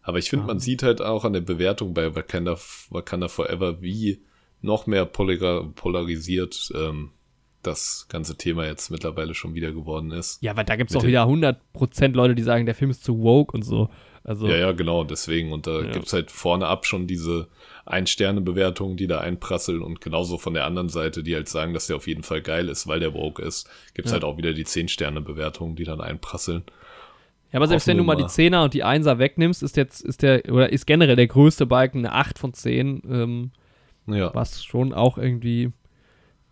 [0.03, 0.47] Aber ich finde, Ah.
[0.47, 2.57] man sieht halt auch an der Bewertung bei Wakanda,
[2.89, 4.21] Wakanda Forever, wie
[4.61, 7.11] noch mehr polar polarisiert ähm,
[7.63, 10.41] das ganze Thema jetzt mittlerweile schon wieder geworden ist.
[10.41, 13.19] Ja, weil da gibt es auch wieder 100% Leute, die sagen, der Film ist zu
[13.21, 13.89] woke und so.
[14.23, 15.51] Also, Ja, ja, genau, deswegen.
[15.51, 15.91] Und da Ja.
[15.91, 17.47] gibt's halt vorne ab schon diese
[17.85, 21.95] Ein-Sterne-Bewertungen, die da einprasseln und genauso von der anderen Seite, die halt sagen, dass der
[21.95, 24.15] auf jeden Fall geil ist, weil der woke ist, gibt's Ja.
[24.15, 26.63] halt auch wieder die 10-Sterne-Bewertungen, die dann einprasseln.
[27.51, 28.23] Ja, aber selbst Hoffen wenn du mal die.
[28.23, 31.99] 10er und die 1er wegnimmst, ist jetzt, ist der, oder ist generell der größte Balken
[31.99, 33.51] eine 8 von 10, ähm,
[34.07, 35.71] Ja, was schon auch irgendwie,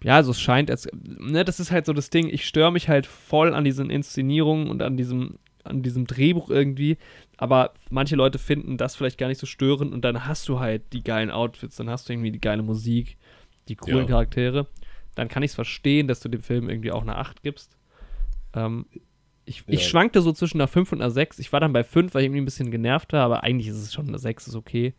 [0.04, 2.90] ja, also es scheint, als, ne, das ist halt so das Ding, ich störe mich
[2.90, 6.98] halt voll an diesen Inszenierungen und an diesem, an diesem Drehbuch irgendwie,
[7.42, 10.92] aber manche Leute finden das vielleicht gar nicht so störend und dann hast du halt
[10.92, 13.18] die geilen Outfits, dann hast du irgendwie die geile Musik,
[13.70, 14.06] die coolen Ja.
[14.08, 14.68] Charaktere,
[15.16, 17.78] dann kann ich es verstehen, dass du dem Film irgendwie auch eine 8 gibst.
[18.54, 18.86] Ähm,
[19.46, 19.88] ich, ich Ja.
[19.90, 21.40] schwankte so zwischen einer 5 und einer 6.
[21.40, 23.78] Ich war dann bei 5, weil ich irgendwie ein bisschen genervt war, aber eigentlich ist
[23.82, 24.94] es schon eine 6, ist okay.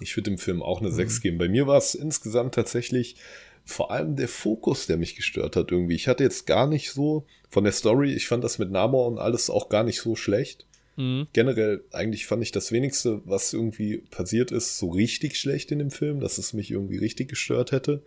[0.00, 0.94] ich würde dem Film auch eine Mhm.
[0.94, 1.38] 6 geben.
[1.38, 3.16] Bei mir war es insgesamt tatsächlich
[3.64, 5.94] vor allem der Fokus, der mich gestört hat irgendwie.
[5.94, 9.18] Ich hatte jetzt gar nicht so von der Story, ich fand das mit Namor und
[9.18, 10.66] alles auch gar nicht so schlecht.
[10.96, 11.28] Mhm.
[11.32, 15.90] generell eigentlich fand ich das wenigste, was irgendwie passiert ist, so richtig schlecht in dem
[15.90, 18.02] Film, dass es mich irgendwie richtig gestört hätte.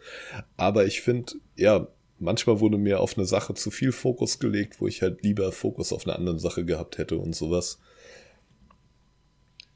[0.57, 1.87] Aber ich finde, ja,
[2.19, 5.93] manchmal wurde mir auf eine Sache zu viel Fokus gelegt, wo ich halt lieber Fokus
[5.93, 7.79] auf eine andere Sache gehabt hätte und sowas.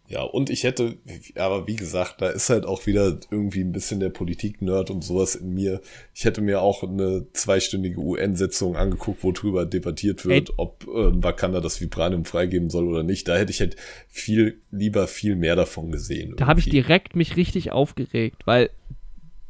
[0.07, 0.97] Ja, und ich hätte,
[1.35, 5.35] aber wie gesagt, da ist halt auch wieder irgendwie ein bisschen der Politik-Nerd und sowas
[5.35, 5.79] in mir.
[6.13, 10.55] Ich hätte mir auch eine zweistündige UN-Sitzung angeguckt, wo drüber debattiert wird, Ey.
[10.57, 13.29] ob ähm, Wakanda das Vibranium freigeben soll oder nicht.
[13.29, 13.77] Da hätte ich halt
[14.09, 16.35] viel lieber viel mehr davon gesehen.
[16.35, 18.71] Da habe ich direkt mich richtig aufgeregt, weil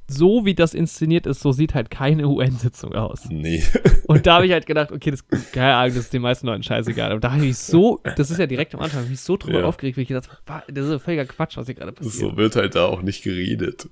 [0.07, 3.25] so wie das inszeniert ist, so sieht halt keine UN-Sitzung aus.
[3.29, 3.63] Nee.
[4.07, 6.63] Und da habe ich halt gedacht, okay, das, keine Ahnung, das ist den meisten Leuten
[6.63, 7.11] scheißegal.
[7.11, 9.21] Aber da habe ich mich so, das ist ja direkt am Anfang, hab ich mich
[9.21, 9.65] so drüber Ja.
[9.65, 12.13] aufgeregt, weil ich gedacht habe, das ist ja völliger Quatsch, was hier gerade passiert.
[12.13, 13.89] so wird halt da auch nicht geredet.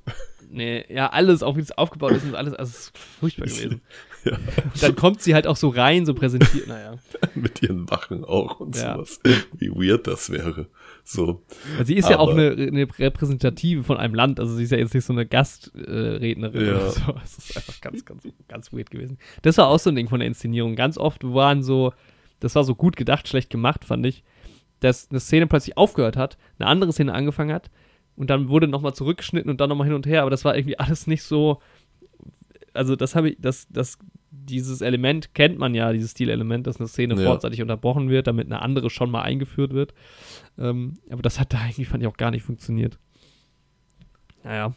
[0.54, 3.82] Nee, ja, alles, auch wie es aufgebaut ist und alles, also ist furchtbar gewesen.
[4.26, 4.38] ja.
[4.82, 6.96] Dann kommt sie halt auch so rein, so präsentiert, naja.
[7.36, 8.96] Mit ihren Wachen auch und ja.
[8.96, 9.22] sowas.
[9.54, 10.68] Wie weird das wäre.
[11.12, 11.44] So.
[11.76, 14.72] Weil sie ist Aber, ja auch eine, eine, Repräsentative von einem Land, also sie ist
[14.72, 16.76] ja jetzt nicht so eine Gastrednerin ja.
[16.76, 17.02] oder so.
[17.22, 19.18] Das ist einfach ganz, ganz, ganz weird gewesen.
[19.42, 20.76] Das war auch so ein Ding von der Inszenierung.
[20.76, 21.94] Ganz oft waren so,
[22.40, 24.24] das war so gut gedacht, schlecht gemacht, fand ich,
[24.80, 27.70] dass eine Szene plötzlich aufgehört hat, eine andere Szene angefangen hat
[28.16, 30.80] und dann wurde nochmal zurückgeschnitten und dann nochmal hin und her, aber das war irgendwie
[30.80, 31.60] alles nicht so.
[32.74, 33.98] Also, das habe ich, das, das,
[34.46, 37.26] dieses Element kennt man ja, dieses Stilelement, dass eine Szene ja.
[37.26, 39.94] vorzeitig unterbrochen wird, damit eine andere schon mal eingeführt wird.
[40.58, 42.98] Ähm, aber das hat da eigentlich, fand ich, auch gar nicht funktioniert.
[44.44, 44.74] Naja.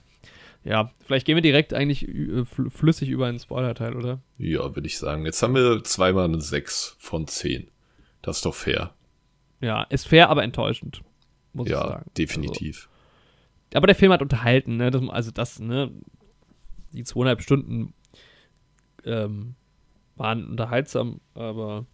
[0.64, 4.20] Ja, vielleicht gehen wir direkt eigentlich äh, flüssig über einen Spoiler-Teil, oder?
[4.38, 5.26] Ja, würde ich sagen.
[5.26, 7.68] Jetzt haben wir zweimal eine 6 von 10.
[8.22, 8.94] Das ist doch fair.
[9.60, 11.02] Ja, ist fair, aber enttäuschend.
[11.52, 12.10] Muss ja, ich sagen.
[12.16, 12.88] definitiv.
[12.88, 14.90] Also, aber der Film hat unterhalten, ne?
[14.90, 15.90] Das, also das, ne?
[16.92, 17.92] Die zweieinhalb Stunden
[19.04, 19.54] ähm,
[20.16, 21.86] waren unterhaltsam, aber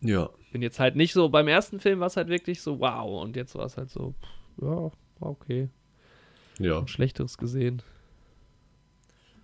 [0.00, 0.30] ja.
[0.52, 3.36] bin jetzt halt nicht so, beim ersten Film war es halt wirklich so, wow, und
[3.36, 4.14] jetzt war es halt so,
[4.60, 5.68] ja, war okay.
[6.58, 6.78] Ja.
[6.78, 7.82] Und Schlechteres gesehen.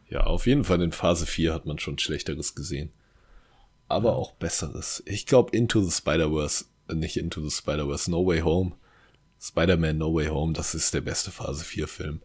[0.08, 2.92] Ja, auf jeden Fall in Phase 4 hat man schon Schlechteres gesehen.
[3.88, 4.14] Aber ja.
[4.16, 5.02] auch Besseres.
[5.06, 8.74] Ich glaube, Into the Spider-Verse, äh, nicht Into the Spider-Verse, No Way Home
[9.42, 12.20] Spider-Man No Way Home, das ist der beste Phase 4 Film.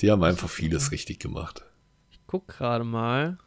[0.00, 1.64] Die haben einfach vieles richtig gemacht.
[2.30, 3.38] Ich guck gerade mal.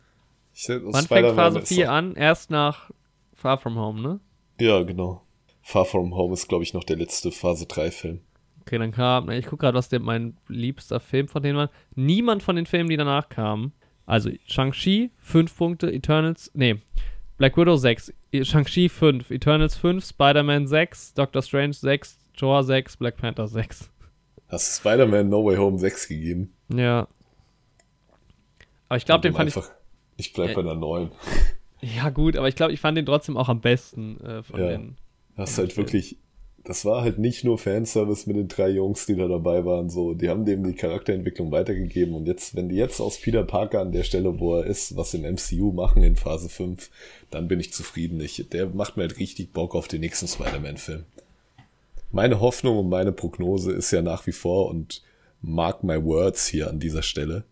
[0.53, 2.15] Ich, Wann fängt Phase 4 an?
[2.15, 2.91] Erst nach
[3.34, 4.19] Far From Home, ne?
[4.59, 5.21] Ja, genau.
[5.61, 8.19] Far From Home ist, glaube ich, noch der letzte Phase 3 Film.
[8.59, 11.69] Okay, dann kam, ich guck gerade, was der, mein liebster Film von denen war.
[11.95, 13.71] Niemand von den Filmen, die danach kamen.
[14.05, 16.75] Also Shang-Chi, 5 Punkte, Eternals, nee,
[17.38, 23.15] Black Widow 6, Shang-Chi 5, Eternals 5, Spider-Man 6, Doctor Strange 6, Thor 6, Black
[23.15, 23.89] Panther 6.
[24.49, 26.53] Hast du Spider-Man No Way Home 6 gegeben?
[26.67, 27.07] Ja.
[28.93, 29.71] Aber ich glaube, den fand einfach,
[30.17, 30.27] ich.
[30.27, 31.11] Ich bleib äh, bei einer 9.
[31.97, 34.67] Ja, gut, aber ich glaube, ich fand den trotzdem auch am besten äh, von ja.
[34.67, 34.95] den.
[35.35, 36.15] Das ist halt wirklich.
[36.63, 39.89] Das war halt nicht nur Fanservice mit den drei Jungs, die da dabei waren.
[39.89, 42.15] So, die haben dem die Charakterentwicklung weitergegeben.
[42.15, 45.13] Und jetzt, wenn die jetzt aus Peter Parker an der Stelle, wo er ist, was
[45.13, 46.89] im MCU machen in Phase 5,
[47.31, 48.21] dann bin ich zufrieden.
[48.21, 51.03] Ich, der macht mir halt richtig Bock auf den nächsten Spider-Man-Film
[52.13, 55.01] meine Hoffnung und meine Prognose ist ja nach wie vor und
[55.41, 57.43] mark my words hier an dieser Stelle.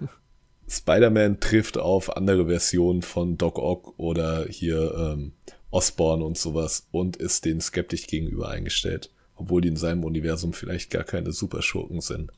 [0.68, 5.32] Spider-Man trifft auf andere Versionen von Doc Ock oder hier ähm,
[5.70, 10.90] Osborn und sowas und ist denen skeptisch gegenüber eingestellt, obwohl die in seinem Universum vielleicht
[10.90, 12.32] gar keine Superschurken sind.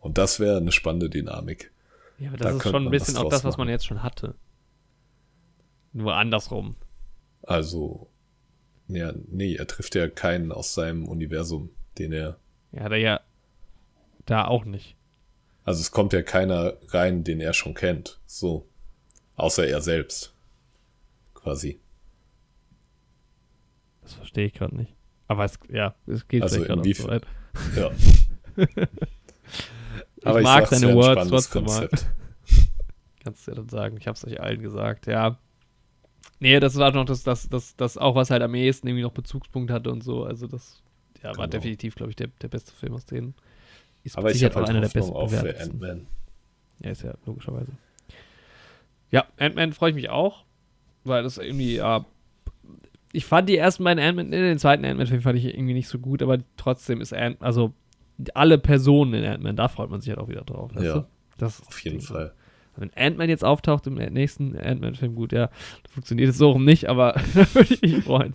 [0.00, 1.72] Und das wäre eine spannende Dynamik.
[2.18, 4.34] Ja, aber das da ist schon ein bisschen auch das, was man jetzt schon hatte.
[5.92, 6.76] Nur andersrum.
[7.42, 8.08] Also,
[8.88, 12.38] ja, nee, er trifft ja keinen aus seinem Universum, den er.
[12.72, 13.20] Ja, er ja
[14.26, 14.96] da auch nicht.
[15.66, 18.20] Also es kommt ja keiner rein, den er schon kennt.
[18.24, 18.66] So.
[19.34, 20.32] Außer er selbst.
[21.34, 21.80] Quasi.
[24.02, 24.94] Das verstehe ich gerade nicht.
[25.26, 27.26] Aber es, ja, es geht also gerade so weit.
[27.74, 27.90] Ja.
[28.56, 31.90] ich Aber mag ich seine Words trotzdem mal.
[33.24, 33.96] Kannst du ja dann sagen.
[33.98, 35.06] Ich habe es euch allen gesagt.
[35.06, 35.38] Ja,
[36.38, 39.12] Nee, das war noch das, das, das, das auch, was halt am ehesten irgendwie noch
[39.12, 40.24] Bezugspunkt hatte und so.
[40.24, 40.82] Also das
[41.22, 41.38] ja, genau.
[41.38, 43.34] war definitiv, glaube ich, der, der beste Film aus denen.
[44.06, 46.06] Ist Aber ich habe halt einer der besten für Ant-Man.
[46.78, 47.72] Ja, ist ja logischerweise.
[49.10, 50.44] Ja, Ant-Man freue ich mich auch,
[51.02, 52.04] weil das irgendwie, ja,
[53.12, 56.22] ich fand die ersten beiden Ant-Man, den zweiten Ant-Man-Film fand ich irgendwie nicht so gut,
[56.22, 57.74] aber trotzdem ist Ant, also
[58.34, 60.70] alle Personen in Ant-Man, da freut man sich halt auch wieder drauf.
[60.76, 61.06] Ja, du?
[61.38, 62.32] das auf jeden Fall.
[62.76, 65.50] Wenn Ant-Man jetzt auftaucht im nächsten Ant-Man-Film, gut, ja,
[65.90, 68.34] funktioniert es so rum nicht, aber da würde ich mich freuen.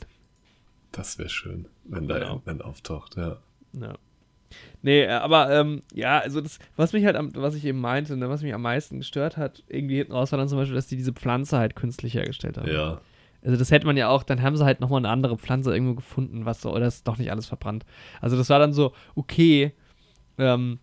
[0.91, 2.33] Das wäre schön, wenn da genau.
[2.33, 3.37] Ant-Man auftaucht, ja.
[3.79, 3.93] Ja.
[4.81, 8.29] Nee, aber ähm, ja, also das, was mich halt, am, was ich eben meinte, ne,
[8.29, 10.97] was mich am meisten gestört hat, irgendwie hinten raus war dann zum Beispiel, dass die
[10.97, 12.71] diese Pflanze halt künstlich hergestellt haben.
[12.71, 13.01] Ja.
[13.43, 15.95] Also das hätte man ja auch, dann haben sie halt nochmal eine andere Pflanze irgendwo
[15.95, 17.85] gefunden, was so, oder ist doch nicht alles verbrannt.
[18.19, 19.73] Also das war dann so, okay,
[20.37, 20.79] ähm,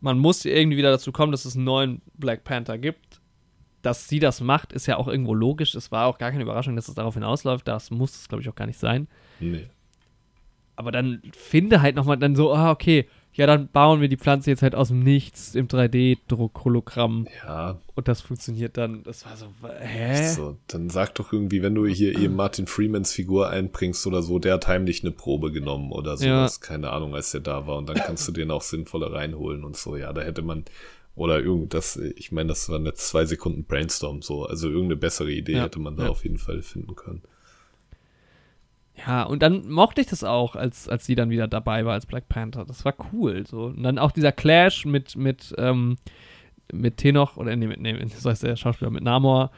[0.00, 3.20] man muss irgendwie wieder dazu kommen, dass es einen neuen Black Panther gibt.
[3.82, 5.74] Dass sie das macht, ist ja auch irgendwo logisch.
[5.74, 7.66] Es war auch gar keine Überraschung, dass es darauf hinausläuft.
[7.66, 9.08] Das muss es, glaube ich, auch gar nicht sein.
[9.38, 9.68] Nee.
[10.80, 14.48] Aber dann finde halt nochmal dann so, ah, okay, ja, dann bauen wir die Pflanze
[14.48, 17.28] jetzt halt aus dem Nichts im 3D-Druck-Hologramm.
[17.44, 17.78] Ja.
[17.94, 19.02] Und das funktioniert dann.
[19.02, 19.44] Das war so,
[19.78, 20.32] hä?
[20.32, 24.38] So, dann sag doch irgendwie, wenn du hier eben Martin Freemans Figur einbringst oder so,
[24.38, 26.58] der hat heimlich eine Probe genommen oder sowas.
[26.62, 26.66] Ja.
[26.66, 27.76] Keine Ahnung, als der da war.
[27.76, 29.96] Und dann kannst du den auch sinnvoller reinholen und so.
[29.96, 30.64] Ja, da hätte man.
[31.14, 34.46] Oder irgendwas, ich meine, das waren jetzt zwei Sekunden Brainstorm so.
[34.46, 35.64] Also irgendeine bessere Idee ja.
[35.64, 36.08] hätte man da ja.
[36.08, 37.20] auf jeden Fall finden können.
[39.06, 42.06] Ja, und dann mochte ich das auch, als, als sie dann wieder dabei war als
[42.06, 42.64] Black Panther.
[42.64, 43.46] Das war cool.
[43.46, 43.64] So.
[43.66, 45.96] Und dann auch dieser Clash mit, mit, ähm,
[46.72, 49.50] mit Tenoch, oder nee, mit, nee, das heißt der Schauspieler mit Namor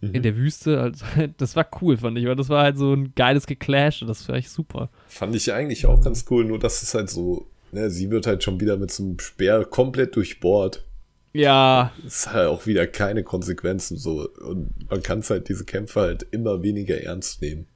[0.00, 0.14] Mhm.
[0.14, 0.80] in der Wüste.
[0.80, 1.04] Also,
[1.36, 4.28] das war cool, fand ich, weil das war halt so ein geiles Geclash und das
[4.28, 4.90] war echt super.
[5.06, 8.42] Fand ich eigentlich auch ganz cool, nur dass es halt so, ne, sie wird halt
[8.44, 10.84] schon wieder mit so einem Speer komplett durchbohrt.
[11.32, 14.26] Ja, Es hat halt auch wieder keine Konsequenzen so.
[14.46, 17.66] Und man kann es halt, diese Kämpfe halt immer weniger ernst nehmen.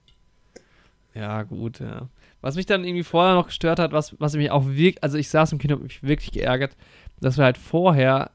[1.15, 2.09] Ja, gut, ja.
[2.41, 5.29] Was mich dann irgendwie vorher noch gestört hat, was, was mich auch wirklich, also ich
[5.29, 6.77] saß im Kino, hab mich wirklich geärgert,
[7.21, 8.31] dass wir halt vorher,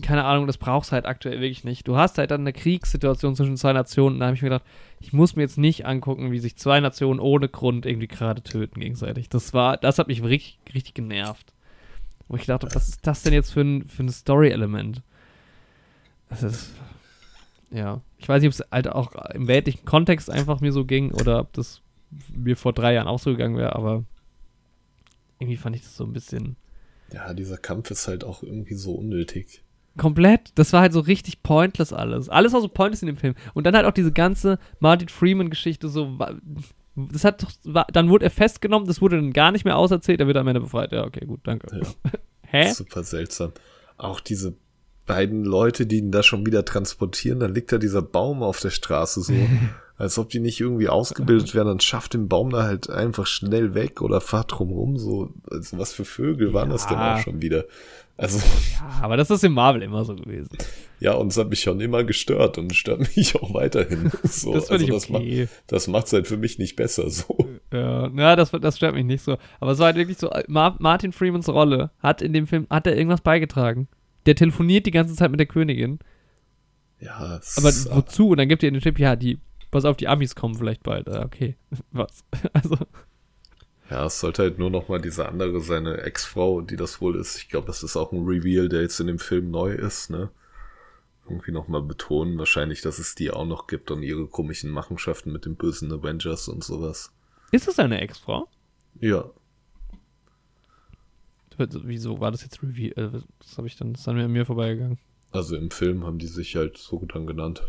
[0.00, 1.88] keine Ahnung, das brauchst du halt aktuell wirklich nicht.
[1.88, 4.66] Du hast halt dann eine Kriegssituation zwischen zwei Nationen und da habe ich mir gedacht,
[5.00, 8.80] ich muss mir jetzt nicht angucken, wie sich zwei Nationen ohne Grund irgendwie gerade töten
[8.80, 9.28] gegenseitig.
[9.28, 11.52] Das war, das hat mich richtig, richtig genervt.
[12.28, 15.02] Wo ich dachte, was ist das denn jetzt für ein, für ein Story-Element?
[16.28, 16.72] Das ist,
[17.70, 18.02] ja.
[18.18, 21.40] Ich weiß nicht, ob es halt auch im weltlichen Kontext einfach mir so ging oder
[21.40, 21.80] ob das
[22.34, 24.04] mir vor drei Jahren auch so gegangen wäre, aber
[25.38, 26.56] irgendwie fand ich das so ein bisschen
[27.12, 29.62] Ja, dieser Kampf ist halt auch irgendwie so unnötig.
[29.96, 30.52] komplett.
[30.56, 32.28] Das war halt so richtig pointless alles.
[32.28, 33.34] Alles war so pointless in dem Film.
[33.54, 36.16] Und dann halt auch diese ganze Martin Freeman-Geschichte so.
[36.94, 40.26] Das hat doch, dann wurde er festgenommen, das wurde dann gar nicht mehr auserzählt, er
[40.26, 40.90] wird am Ende befreit.
[40.92, 41.68] Ja, okay, gut, danke.
[41.80, 42.10] Ja.
[42.42, 42.72] Hä?
[42.72, 43.52] Super seltsam.
[43.96, 44.56] Auch diese
[45.06, 48.70] beiden Leute, die ihn da schon wieder transportieren, dann liegt da dieser Baum auf der
[48.70, 49.32] Straße so,
[49.98, 53.74] als ob die nicht irgendwie ausgebildet wären, dann schafft den Baum da halt einfach schnell
[53.74, 57.16] weg oder fahrt drumrum, so, also was für Vögel waren das denn Ja.
[57.16, 57.64] auch schon wieder?
[58.16, 58.38] Also,
[58.80, 60.56] Ja, aber das ist in Marvel immer so gewesen.
[60.98, 64.10] ja, und es hat mich schon immer gestört und stört mich auch weiterhin.
[64.24, 65.48] So, Das finde ich das macht, okay.
[65.68, 67.36] das macht's halt für mich nicht besser, so.
[67.72, 69.36] Ja, ja das, das stört mich nicht so.
[69.60, 72.86] Aber es war halt wirklich so, Mar Martin Freemans Rolle hat in dem Film, hat
[72.86, 73.88] er irgendwas beigetragen.
[74.26, 75.98] Der telefoniert die ganze Zeit mit der Königin.
[77.00, 78.30] Ja, es Aber wozu?
[78.30, 79.38] Und dann gibt ihr den Tipp, ja, die,
[79.70, 81.08] pass auf, die Amis kommen vielleicht bald.
[81.08, 81.56] Ah, okay,
[81.92, 82.24] was?
[82.52, 82.76] Also,
[83.90, 87.38] Ja, es sollte halt nur noch mal diese andere, seine Ex-Frau, die das wohl ist.
[87.38, 90.30] Ich glaube, das ist auch ein Reveal, der jetzt in dem Film neu ist, ne?
[91.28, 95.30] Irgendwie noch mal betonen, wahrscheinlich, dass es die auch noch gibt und ihre komischen Machenschaften
[95.32, 97.12] mit den bösen Avengers und sowas.
[97.52, 98.48] ist das seine Ex-Frau?
[99.00, 99.30] Ja,
[101.58, 102.92] Wieso war das jetzt Review?
[102.94, 103.10] Äh,
[103.40, 104.98] das habe ich dann, das ist dann an mir vorbeigegangen.
[105.32, 107.62] also im Film haben die sich halt so dann genannt.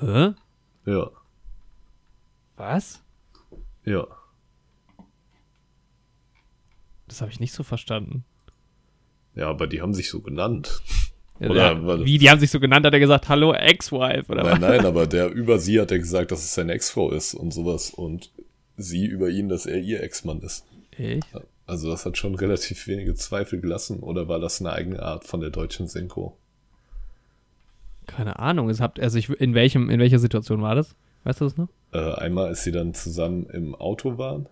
[0.00, 0.32] Hä?
[0.86, 1.10] Ja,
[2.56, 3.02] Was?
[3.84, 4.06] ja.
[7.08, 8.24] Das habe ich nicht so verstanden.
[9.34, 10.80] Ja, aber die haben sich so genannt.
[11.40, 14.52] Ja, Oder wie, die haben sich so genannt, hat er gesagt, hallo Ex-Wife oder Nein,
[14.52, 14.60] was?
[14.60, 17.90] nein, aber der über sie hat er gesagt, dass es seine Ex-Frau ist und sowas
[17.90, 18.30] und
[18.76, 20.64] sie über ihn, dass er ihr Ex-Mann ist.
[20.92, 21.26] Echt?
[21.66, 25.40] Also das hat schon relativ wenige Zweifel gelassen oder war das eine eigene Art von
[25.40, 26.36] der deutschen Synchro?
[28.06, 28.68] Keine Ahnung.
[28.68, 30.94] Es habt, also ich, in, welchem, in welcher Situation war das?
[31.24, 31.68] Weißt du das noch?
[31.92, 34.46] Äh, einmal, als sie dann zusammen im Auto waren,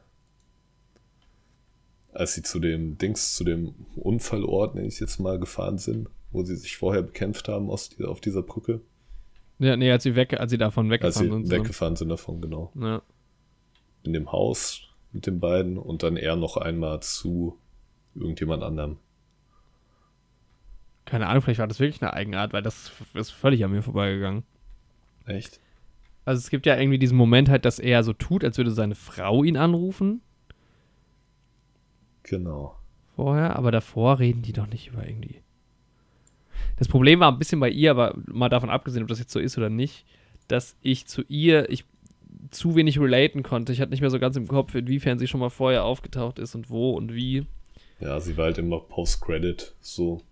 [2.12, 6.42] als sie zu dem Dings, zu dem Unfallort, nenne ich jetzt mal, gefahren sind, wo
[6.42, 8.80] sie sich vorher bekämpft haben aus auf dieser Brücke,
[9.58, 11.50] Ja, nee, als sie, weg, als sie davon als weggefahren sie sind.
[11.50, 12.72] weggefahren sind davon, genau.
[12.74, 13.02] Ja.
[14.02, 14.82] In dem Haus
[15.12, 17.58] mit den beiden und dann er noch einmal zu
[18.14, 18.98] irgendjemand anderem.
[21.04, 24.44] Keine Ahnung, vielleicht war das wirklich eine Eigenart, weil das ist völlig an mir vorbeigegangen.
[25.26, 25.60] Echt?
[26.24, 28.94] Also es gibt ja irgendwie diesen Moment halt, dass er so tut, als würde seine
[28.94, 30.20] Frau ihn anrufen
[32.22, 32.76] Genau.
[33.16, 35.40] vorher, aber davor reden die doch nicht über irgendwie.
[36.76, 39.40] Das Problem war ein bisschen bei ihr, aber mal davon abgesehen, ob das jetzt so
[39.40, 40.04] ist oder nicht,
[40.48, 41.84] dass ich zu ihr, ich
[42.50, 43.72] zu wenig relaten konnte.
[43.72, 46.54] Ich hatte nicht mehr so ganz im Kopf, inwiefern sie schon mal vorher aufgetaucht ist
[46.54, 47.46] und wo und wie.
[48.00, 50.22] Ja, sie war halt immer Post-Credit, so.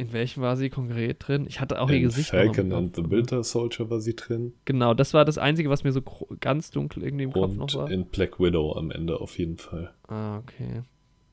[0.00, 1.44] In welchem war sie konkret drin?
[1.48, 2.32] Ich hatte auch ihr In Gesicht.
[2.32, 4.54] noch im Falcon and the Winter Soldier war sie drin.
[4.64, 6.00] Genau, das war das Einzige, was mir so
[6.40, 7.90] ganz dunkel irgendwie im Kopf noch Und war.
[7.90, 9.92] in Black Widow am Ende auf jeden Fall.
[10.08, 10.82] Ah, okay.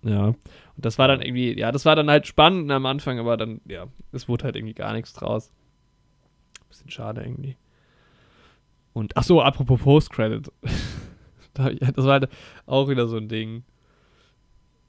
[0.03, 0.27] Ja.
[0.27, 0.35] Und
[0.75, 3.87] das war dann irgendwie, ja, das war dann halt spannend am Anfang, aber dann, ja,
[4.11, 5.51] es wurde halt irgendwie gar nichts draus.
[6.69, 7.55] Bisschen schade irgendwie.
[8.93, 10.51] Und, ach so, apropos Post-Credit.
[11.53, 12.29] Das war halt
[12.67, 13.63] auch wieder so ein Ding.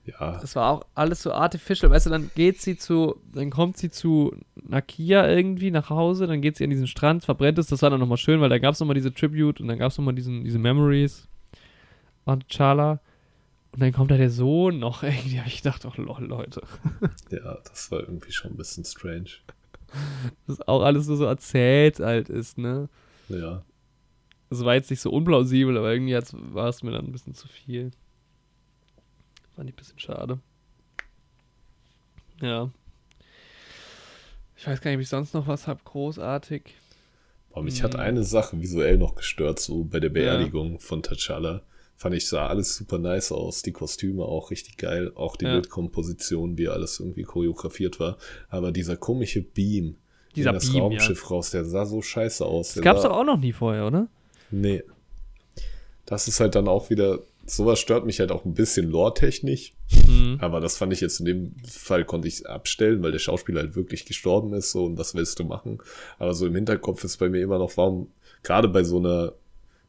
[0.08, 1.90] Ja, Das war auch alles so artificial.
[1.90, 6.40] Weißt du, dann geht sie zu, dann kommt sie zu Nakia irgendwie nach Hause, dann
[6.40, 7.66] geht sie an diesen Strand, verbrennt es.
[7.66, 9.90] Das war dann nochmal schön, weil da gab es nochmal diese Tribute und dann gab
[9.90, 11.28] es nochmal diesen, diese Memories
[12.24, 13.00] an Chala.
[13.72, 15.40] Und dann kommt da der Sohn noch irgendwie.
[15.40, 16.62] Hab ich gedacht, oh lol, Leute.
[17.30, 19.28] ja, das war irgendwie schon ein bisschen strange.
[20.46, 22.88] Das auch alles nur so erzählt halt ist, ne?
[23.28, 23.62] Ja,
[24.48, 27.46] Das war jetzt nicht so unplausibel, aber irgendwie war es mir dann ein bisschen zu
[27.48, 27.90] viel.
[29.58, 30.38] Fand ich ein bisschen schade.
[32.40, 32.70] Ja.
[34.56, 36.76] Ich weiß gar nicht, ob ich sonst noch was hab, großartig.
[37.50, 41.62] Aber mich hat eine Sache visuell noch gestört, so bei der Beerdigung von T'Challa.
[41.96, 43.62] Fand ich, sah alles super nice aus.
[43.62, 45.10] Die Kostüme auch richtig geil.
[45.16, 45.54] Auch die Ja.
[45.54, 48.16] Bildkomposition, wie alles irgendwie choreografiert war.
[48.50, 49.96] Aber dieser komische Beam,
[50.36, 50.82] Dieser das Beam, ja.
[50.82, 52.74] Raumschiff raus, der sah so scheiße aus.
[52.74, 54.06] Das gab's sah- doch auch noch nie vorher, oder?
[54.52, 54.84] Nee.
[56.06, 57.18] Das ist halt dann auch wieder,
[57.50, 59.74] sowas stört mich halt auch ein bisschen lore-technisch.
[60.06, 60.38] Mhm.
[60.40, 63.76] Aber das fand ich jetzt in dem Fall konnte ich abstellen, weil der Schauspieler halt
[63.76, 65.78] wirklich gestorben ist, so, und was willst du machen?
[66.18, 68.08] Aber so im Hinterkopf ist bei mir immer noch, warum,
[68.42, 69.32] gerade bei so einer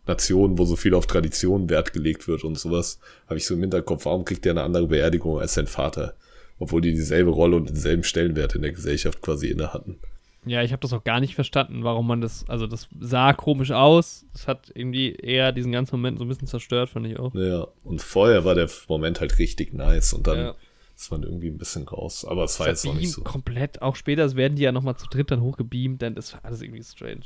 [0.07, 3.61] Nation, wo so viel auf Tradition Wert gelegt wird und sowas, habe ich so im
[3.61, 6.15] Hinterkopf, warum kriegt der eine andere Beerdigung als sein Vater?
[6.57, 9.99] Obwohl die dieselbe Rolle und denselben Stellenwert in der Gesellschaft quasi inne hatten.
[10.45, 13.71] Ja, ich habe das auch gar nicht verstanden, warum man das, also das sah komisch
[13.71, 14.25] aus.
[14.33, 17.33] Das hat irgendwie eher diesen ganzen Moment so ein bisschen zerstört, fand ich auch.
[17.35, 20.55] Ja, und vorher war der Moment halt richtig nice und dann Ja.
[20.95, 22.25] ist man irgendwie ein bisschen raus.
[22.25, 23.21] Aber es war jetzt noch nicht so.
[23.21, 26.61] komplett, auch später werden die ja nochmal zu dritt dann hochgebeamt, denn das war alles
[26.61, 27.25] irgendwie strange.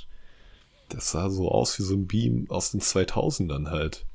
[0.89, 4.05] Das sah so aus wie so ein Beam aus den 2000ern halt.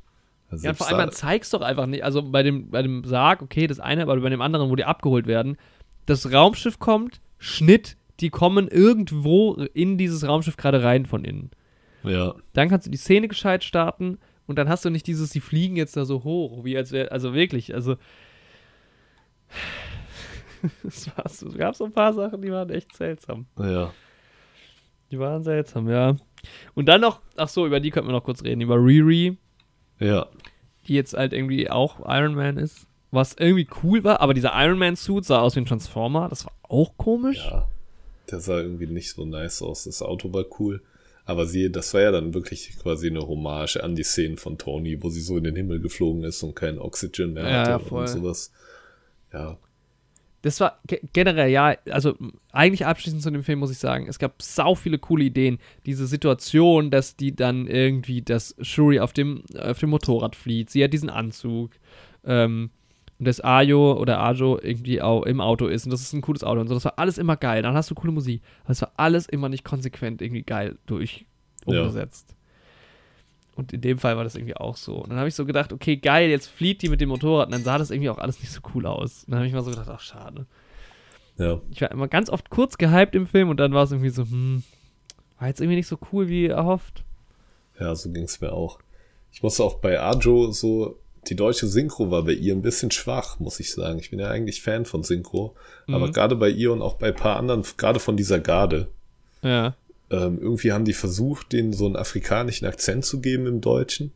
[0.50, 2.02] Also Ja, und vor allem, man zeigt's doch einfach nicht.
[2.04, 4.84] Also bei dem, bei dem Sarg, okay, das eine, aber bei dem anderen, wo die
[4.84, 5.56] abgeholt werden,
[6.06, 11.50] das Raumschiff kommt, Schnitt, die kommen irgendwo in dieses Raumschiff gerade rein von innen.
[12.02, 15.40] ja, Dann kannst du die Szene gescheit starten und dann hast du nicht dieses, die
[15.40, 17.96] fliegen jetzt da so hoch, wie als wäre, also wirklich, also.
[20.84, 23.46] Es war es gab so ein paar Sachen, die waren echt seltsam.
[23.60, 23.92] ja,
[25.10, 26.16] Die waren seltsam, ja.
[26.74, 29.38] Und dann noch, ach so, über die könnten wir noch kurz reden, über Riri,
[30.00, 30.26] ja,
[30.88, 32.86] die jetzt halt irgendwie auch Iron Man ist.
[33.10, 36.28] Was irgendwie cool war, aber dieser Iron Man-Suit sah aus wie ein Transformer.
[36.28, 37.38] Das war auch komisch.
[37.50, 37.66] ja.
[38.30, 39.84] Der sah irgendwie nicht so nice aus.
[39.84, 40.82] Das Auto war cool.
[41.24, 45.02] Aber sie, das war ja dann wirklich quasi eine Hommage an die Szenen von Tony,
[45.02, 48.00] wo sie so in den Himmel geflogen ist und kein Oxygen mehr hatte ja, voll.
[48.00, 48.50] und sowas.
[49.30, 49.58] Ja,
[50.40, 52.14] Das war ge generell, ja, also
[52.52, 55.58] eigentlich abschließend zu dem Film muss ich sagen, es gab sau viele coole Ideen.
[55.84, 60.82] Diese Situation, dass die dann irgendwie, dass Shuri auf dem, auf dem Motorrad flieht, sie
[60.82, 61.72] hat diesen Anzug,
[62.24, 62.70] ähm,
[63.18, 66.44] und dass Ayo oder Ajo irgendwie auch im Auto ist und das ist ein cooles
[66.44, 66.74] Auto und so.
[66.74, 67.62] Das war alles immer geil.
[67.62, 68.42] Dann hast du coole Musik.
[68.62, 71.26] Aber es war alles immer nicht konsequent irgendwie geil durch
[71.66, 71.80] Ja.
[71.80, 72.34] umgesetzt.
[73.56, 74.94] Und in dem Fall war das irgendwie auch so.
[74.96, 77.48] Und dann habe ich so gedacht, okay, geil, jetzt flieht die mit dem Motorrad.
[77.48, 79.24] Und dann sah das irgendwie auch alles nicht so cool aus.
[79.24, 80.46] Und dann habe ich mal so gedacht, ach, schade.
[81.38, 84.10] ja, Ich war immer ganz oft kurz gehypt im Film und dann war es irgendwie
[84.10, 84.62] so, hm,
[85.40, 87.02] war jetzt irgendwie nicht so cool wie erhofft.
[87.80, 88.78] ja, so ging's mir auch.
[89.32, 90.96] Ich muss auch bei Ajo so,
[91.28, 93.98] die deutsche Synchro war bei ihr ein bisschen schwach, muss ich sagen.
[93.98, 95.54] Ich bin ja eigentlich Fan von Synchro.
[95.86, 96.12] Aber Mhm.
[96.12, 98.88] gerade bei ihr und auch bei ein paar anderen, gerade von dieser Garde,
[99.42, 99.74] Ja,
[100.10, 104.12] ähm, irgendwie haben die versucht, denen so einen afrikanischen Akzent zu geben im Deutschen.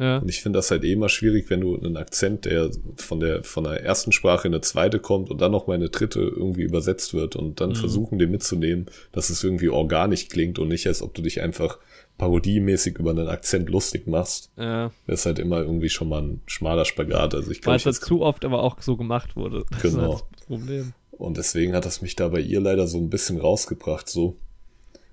[0.00, 0.18] Ja.
[0.18, 3.44] Und ich finde das halt eh immer schwierig, wenn du einen Akzent, der von der,
[3.44, 6.20] von der ersten Sprache in eine zweite kommt und dann noch mal in eine dritte
[6.20, 7.74] irgendwie übersetzt wird und dann Mhm.
[7.76, 11.78] versuchen, den mitzunehmen, dass es irgendwie organisch klingt und nicht, als ob du dich einfach
[12.18, 14.50] parodiemäßig über einen Akzent lustig machst.
[14.56, 14.90] ja.
[15.06, 17.34] Das ist halt immer irgendwie schon mal ein schmaler Spagat.
[17.34, 19.64] Also ich Weil es halt zu oft aber auch so gemacht wurde.
[19.70, 20.14] Das ist Genau.
[20.14, 20.92] halt das Problem.
[21.12, 24.36] Und deswegen hat das mich da bei ihr leider so ein bisschen rausgebracht, so.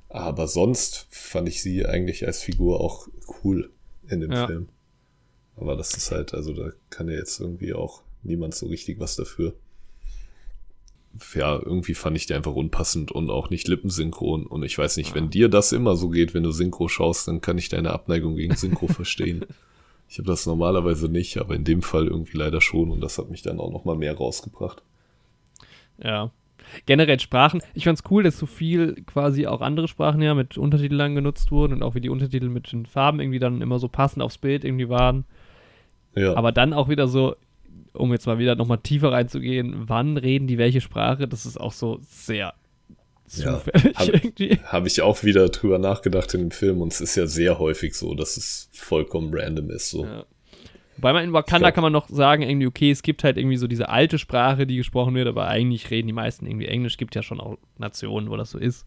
[0.09, 3.07] Aber sonst fand ich sie eigentlich als Figur auch
[3.43, 3.69] cool
[4.09, 4.47] in dem Ja.
[4.47, 4.69] Film.
[5.58, 9.16] Aber das ist halt, also da kann ja jetzt irgendwie auch niemand so richtig was
[9.16, 9.53] dafür.
[11.34, 14.45] Ja, irgendwie fand ich die einfach unpassend und auch nicht lippensynchron.
[14.45, 17.41] Und ich weiß nicht, wenn dir das immer so geht, wenn du Synchro schaust, dann
[17.41, 19.45] kann ich deine Abneigung gegen Synchro verstehen.
[20.10, 22.91] Ich habe das normalerweise nicht, aber in dem Fall irgendwie leider schon.
[22.91, 24.84] Und das hat mich dann auch noch mal mehr rausgebracht.
[26.01, 26.32] Ja.
[26.86, 27.62] Generell Sprachen.
[27.74, 31.74] Ich fand's cool, dass so viel quasi auch andere Sprachen ja mit Untertiteln genutzt wurden
[31.74, 34.64] und auch wie die Untertitel mit den Farben irgendwie dann immer so passend aufs Bild
[34.64, 35.26] irgendwie waren.
[36.18, 36.36] Ja.
[36.36, 37.36] Aber dann auch wieder so,
[37.93, 41.28] um jetzt mal wieder nochmal tiefer reinzugehen, wann reden die welche Sprache?
[41.28, 42.53] Das ist auch so sehr
[43.36, 43.59] Ja.
[43.59, 44.59] zufällig Hab- irgendwie.
[44.65, 47.93] habe ich auch wieder drüber nachgedacht in dem Film und es ist ja sehr häufig
[47.95, 49.89] so, dass es vollkommen random ist.
[49.89, 50.05] So.
[50.05, 50.26] Ja.
[50.97, 53.57] Wobei man in Wakanda glaub- kann man noch sagen, irgendwie, okay, es gibt halt irgendwie
[53.57, 56.97] so diese alte Sprache, die gesprochen wird, aber eigentlich reden die meisten irgendwie Englisch.
[56.97, 58.86] Gibt ja schon auch Nationen, wo das so ist.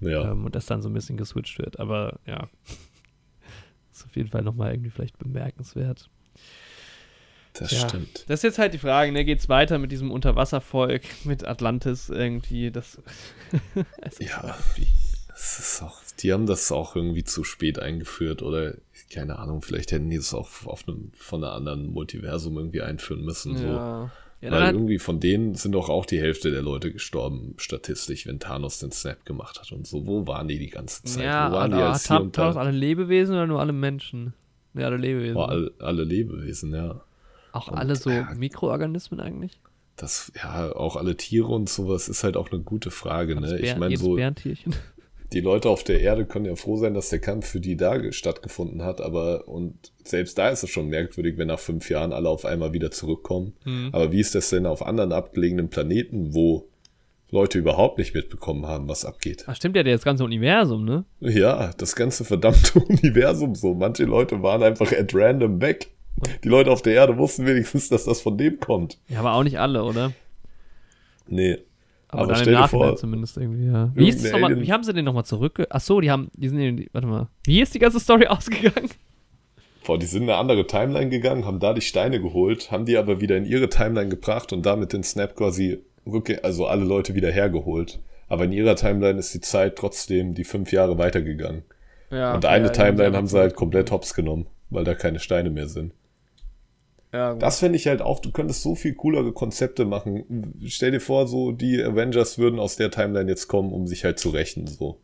[0.00, 1.78] Ja, Ähm, und das dann so ein bisschen geswitcht wird.
[1.78, 2.48] Aber ja,
[3.92, 6.08] ist auf jeden Fall nochmal irgendwie vielleicht bemerkenswert.
[7.54, 7.88] Das ja.
[7.88, 8.24] stimmt.
[8.28, 9.24] Das ist jetzt halt die Frage, ne?
[9.24, 12.70] Geht's weiter mit diesem Unterwasservolk, mit Atlantis irgendwie?
[12.70, 13.00] Das.
[14.20, 14.56] Ja,
[15.28, 18.74] das ist auch, die haben das auch irgendwie zu spät eingeführt oder
[19.12, 23.24] keine Ahnung, vielleicht hätten die es auch auf einem, von einer anderen Multiversum irgendwie einführen
[23.24, 23.56] müssen.
[23.56, 23.64] So.
[23.64, 24.10] ja.
[24.40, 28.38] Ja, Weil irgendwie von denen sind doch auch die Hälfte der Leute gestorben, statistisch, wenn
[28.38, 30.06] Thanos den Snap gemacht hat und so.
[30.06, 31.24] Wo waren die die ganze Zeit?
[31.24, 34.34] ja, Wo waren die als Thanos alle Lebewesen oder nur alle Menschen?
[34.74, 35.34] Ja, alle Lebewesen.
[35.34, 37.00] Boah, alle, alle Lebewesen, ja.
[37.52, 38.28] Auch und, alle so ja.
[38.36, 39.60] Mikroorganismen eigentlich?
[39.96, 43.46] Das, ja, auch alle Tiere und sowas ist halt auch eine gute Frage, ne?
[43.48, 44.74] Jedes Ich Bär- meine, so, Bärentierchen.
[45.32, 48.12] die Leute auf der Erde können ja froh sein, dass der Kampf für die da
[48.12, 52.28] stattgefunden hat, aber und selbst da ist es schon merkwürdig, wenn nach fünf Jahren alle
[52.28, 53.54] auf einmal wieder zurückkommen.
[53.64, 53.90] Mhm.
[53.92, 56.68] Aber wie ist das denn auf anderen abgelegenen Planeten, wo
[57.30, 59.44] Leute überhaupt nicht mitbekommen haben, was abgeht?
[59.48, 61.04] Ach, stimmt ja, das ganze Universum, ne?
[61.20, 63.74] Ja, das ganze verdammte Universum so.
[63.74, 65.90] Manche Leute waren einfach at random weg.
[66.44, 68.98] Die Leute auf der Erde wussten wenigstens, dass das von dem kommt.
[69.08, 70.12] Ja, aber auch nicht alle, oder?
[71.26, 71.58] Nee.
[72.08, 73.90] Aber, Aber dann stell im dir Nachhinein vor, zumindest irgendwie, ja.
[73.94, 75.66] Wie, ist das noch mal, wie haben sie den nochmal zurück?
[75.68, 77.28] Ach so, die haben, die sind in die, warte mal.
[77.44, 78.88] Wie ist die ganze Story ausgegangen?
[79.86, 82.96] Boah, die sind in eine andere Timeline gegangen, haben da die Steine geholt, haben die
[82.96, 87.14] aber wieder in ihre Timeline gebracht und damit den Snap quasi rücke, also alle Leute
[87.14, 88.00] wieder hergeholt.
[88.28, 91.62] Aber in ihrer Timeline ist die Zeit trotzdem die fünf Jahre weitergegangen.
[92.10, 95.68] Ja, und eine Timeline haben sie halt komplett hops genommen, weil da keine Steine mehr
[95.68, 95.92] sind.
[97.12, 97.34] Ja.
[97.34, 100.52] Das fände ich halt auch, du könntest so viel coolere Konzepte machen.
[100.66, 104.18] Stell dir vor, so die Avengers würden aus der Timeline jetzt kommen, um sich halt
[104.18, 104.98] zu rächen, so.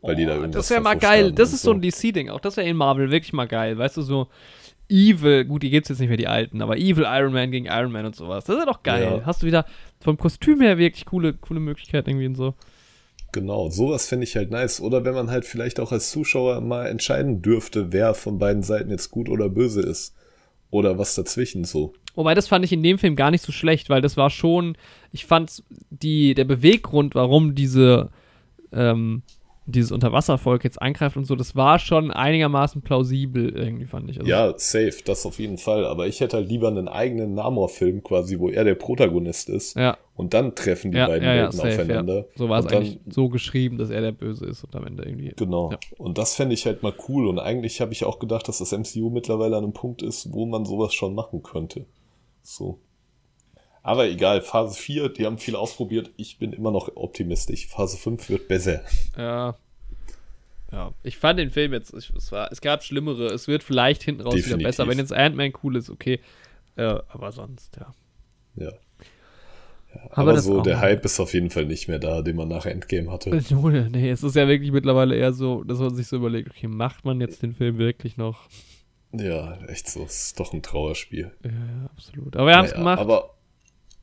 [0.00, 1.32] Weil die da irgendwas das wäre mal geil.
[1.32, 2.38] Das ist so ein DC-Ding auch.
[2.38, 3.76] Das wäre in Marvel wirklich mal geil.
[3.76, 4.28] Weißt du, so
[4.88, 7.92] Evil, gut, die gibt's jetzt nicht mehr, die alten, aber Evil Iron Man gegen Iron
[7.92, 8.44] Man und sowas.
[8.44, 9.18] Das ist doch geil.
[9.18, 9.26] Ja.
[9.26, 9.66] Hast du wieder
[10.00, 12.54] vom Kostüm her wirklich coole, coole Möglichkeiten irgendwie und so.
[13.32, 14.80] Genau, sowas finde ich halt nice.
[14.80, 18.90] Oder wenn man halt vielleicht auch als Zuschauer mal entscheiden dürfte, wer von beiden Seiten
[18.90, 20.14] jetzt gut oder böse ist.
[20.70, 21.94] Oder was dazwischen so.
[22.14, 24.76] Wobei, das fand ich in dem Film gar nicht so schlecht, weil das war schon,
[25.12, 28.10] ich fand die, der Beweggrund, warum diese,
[28.72, 29.22] ähm,
[29.70, 34.18] dieses Unterwasservolk jetzt eingreift und so, das war schon einigermaßen plausibel irgendwie, fand ich.
[34.18, 35.84] Also, Ja, safe, das auf jeden Fall.
[35.84, 39.76] Aber ich hätte halt lieber einen eigenen Namor-Film quasi, wo er der Protagonist ist.
[39.76, 42.16] Ja, Und dann treffen die ja, beiden ja, ja, Welten safe, aufeinander.
[42.16, 42.24] ja.
[42.34, 45.34] So war es eigentlich so geschrieben, dass er der Böse ist und am Ende irgendwie.
[45.36, 45.72] Genau.
[45.98, 47.26] Und das fände ich halt mal cool.
[47.28, 50.46] Und eigentlich habe ich auch gedacht, dass das MCU mittlerweile an einem Punkt ist, wo
[50.46, 51.84] man sowas schon machen könnte.
[52.42, 52.80] So.
[53.88, 56.10] Aber egal, Phase 4, die haben viel ausprobiert.
[56.18, 57.68] Ich bin immer noch optimistisch.
[57.68, 58.82] Phase 5 wird besser.
[59.16, 59.56] Ja.
[60.70, 64.02] Ja, ich fand den Film jetzt, ich, es, war, es gab schlimmere, es wird vielleicht
[64.02, 64.66] hinten raus wieder Definitiv.
[64.66, 64.88] besser.
[64.88, 66.20] Wenn jetzt Ant-Man cool ist, okay.
[66.76, 67.94] Äh, aber sonst, ja.
[68.56, 68.72] Ja.
[69.94, 70.80] ja Aber aber so, der.
[70.80, 73.30] Hype ist auf jeden Fall nicht mehr da, den man nach Endgame hatte.
[73.90, 77.06] Nee, es ist ja wirklich mittlerweile eher so, dass man sich so überlegt, okay, macht
[77.06, 78.50] man jetzt den Film wirklich noch?
[79.12, 80.04] Ja, echt so.
[80.04, 81.32] Es ist doch ein Trauerspiel.
[81.42, 82.36] Ja, ja absolut.
[82.36, 82.98] Aber wir haben es Naja, gemacht.
[83.00, 83.37] Aber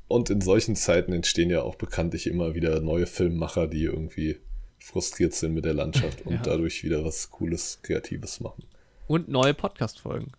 [0.08, 4.38] und in solchen Zeiten entstehen ja auch bekanntlich immer wieder neue Filmmacher, die irgendwie
[4.80, 6.42] frustriert sind mit der Landschaft und Ja.
[6.44, 8.64] dadurch wieder was Cooles, Kreatives machen.
[9.08, 10.32] Und neue Podcast-Folgen.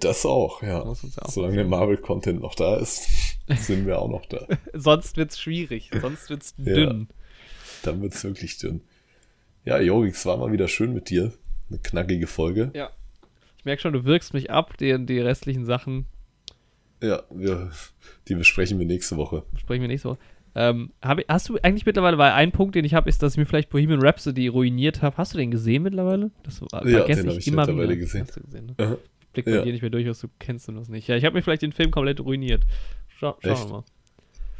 [0.00, 0.68] Das auch, ja.
[0.68, 0.96] Ja auch
[1.30, 3.08] Solange der Marvel-Content noch da ist,
[3.56, 4.46] sind wir auch noch da.
[4.74, 6.74] Sonst wird's schwierig, sonst wird's Ja.
[6.74, 7.08] dünn.
[7.82, 8.82] Dann wird's wirklich dünn.
[9.64, 11.32] Ja, Jogi, es war mal wieder schön mit dir.
[11.70, 12.70] Eine knackige Folge.
[12.74, 12.90] Ja.
[13.56, 16.06] Ich merke schon, du wirkst mich ab, die, die restlichen Sachen
[17.02, 17.70] Ja, wir,
[18.28, 19.44] die besprechen wir nächste Woche.
[19.52, 20.18] besprechen wir nächste Woche.
[20.54, 23.34] Ähm, hab, ich- hast du eigentlich mittlerweile, weil ein Punkt, den ich habe, ist, dass
[23.34, 25.16] ich mir vielleicht Bohemian Rhapsody ruiniert habe.
[25.16, 26.30] Hast du den gesehen mittlerweile?
[26.42, 28.22] Das war, Ja, vergesse den hab ich mittlerweile gesehen.
[28.26, 28.74] Hast du gesehen ne?
[28.78, 28.96] Aha.
[29.20, 29.62] Ich blick bei Ja.
[29.62, 31.06] dir nicht mehr durch, was du kennst und was nicht.
[31.06, 32.64] Ja, ich habe mir vielleicht den Film komplett ruiniert.
[33.08, 33.64] Schau, schauen Echt?
[33.66, 33.84] wir mal.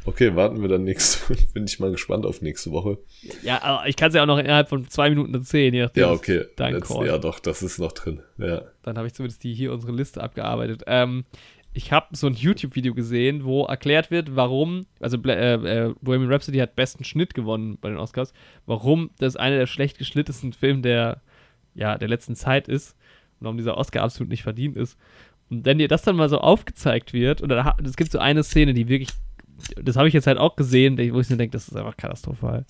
[0.05, 2.99] Okay, warten wir dann nächste Bin ich mal gespannt auf nächste Woche.
[3.43, 5.73] Ja, aber ich kann es ja auch noch innerhalb von zwei Minuten erzählen.
[5.93, 6.45] Ja, okay.
[6.55, 7.07] Dein Call.
[7.07, 8.21] ja, doch, das ist noch drin.
[8.37, 8.61] Ja.
[8.83, 10.83] Dann habe ich zumindest die hier unsere Liste abgearbeitet.
[10.87, 11.25] Ähm,
[11.73, 16.57] ich habe so ein YouTube-Video gesehen, wo erklärt wird, warum, also äh, äh, Bohemian Rhapsody
[16.57, 18.33] hat besten Schnitt gewonnen bei den Oscars,
[18.65, 21.21] warum das einer der schlecht geschnittensten Filme der,
[21.75, 22.97] ja, der letzten Zeit ist
[23.39, 24.97] und warum dieser Oscar absolut nicht verdient ist.
[25.49, 28.73] Und wenn dir das dann mal so aufgezeigt wird, und es gibt so eine Szene,
[28.73, 29.09] die wirklich,
[29.81, 32.65] das habe ich jetzt halt auch gesehen, wo ich mir denke, das ist einfach katastrophal.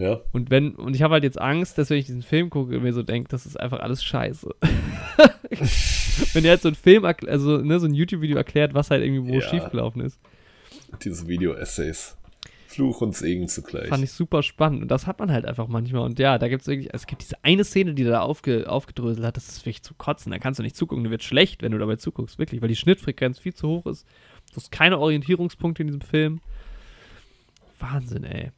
[0.00, 0.20] Ja.
[0.32, 2.92] Und wenn, und ich habe halt jetzt Angst, dass wenn ich diesen Film gucke, mir
[2.92, 4.48] so denke, das ist einfach alles scheiße.
[6.32, 9.30] wenn der halt so ein Film, also ne, so ein YouTube-Video erklärt, was halt irgendwie
[9.30, 9.40] wo Ja.
[9.42, 10.18] schiefgelaufen ist,
[11.04, 12.16] Diese Video-Essays.
[12.68, 13.88] Fluch und Segen zugleich.
[13.88, 14.82] fand ich super spannend.
[14.82, 16.02] Und das hat man halt einfach manchmal.
[16.02, 19.26] Und ja, da gibt es wirklich, es gibt diese eine Szene, die da aufge, aufgedröselt
[19.26, 20.30] hat, das ist wirklich zu kotzen.
[20.30, 22.76] Da kannst du nicht zugucken, du wird schlecht, wenn du dabei zuguckst, wirklich, weil die
[22.76, 24.06] Schnittfrequenz viel zu hoch ist.
[24.50, 26.40] Du hast keine Orientierungspunkte in diesem Film.
[27.80, 28.50] Wahnsinn, ey.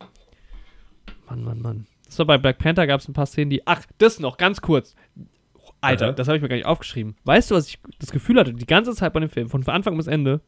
[1.33, 1.87] Mann, Mann, Mann.
[2.09, 3.67] So, bei Black Panther gab es ein paar Szenen, die.
[3.67, 4.95] Ach, das noch, ganz kurz.
[5.81, 6.13] Alter, Aha.
[6.13, 7.17] das habe ich mir gar nicht aufgeschrieben.
[7.25, 9.97] Weißt du, was ich das Gefühl hatte, die ganze Zeit bei dem Film, von Anfang
[9.97, 10.41] bis Ende,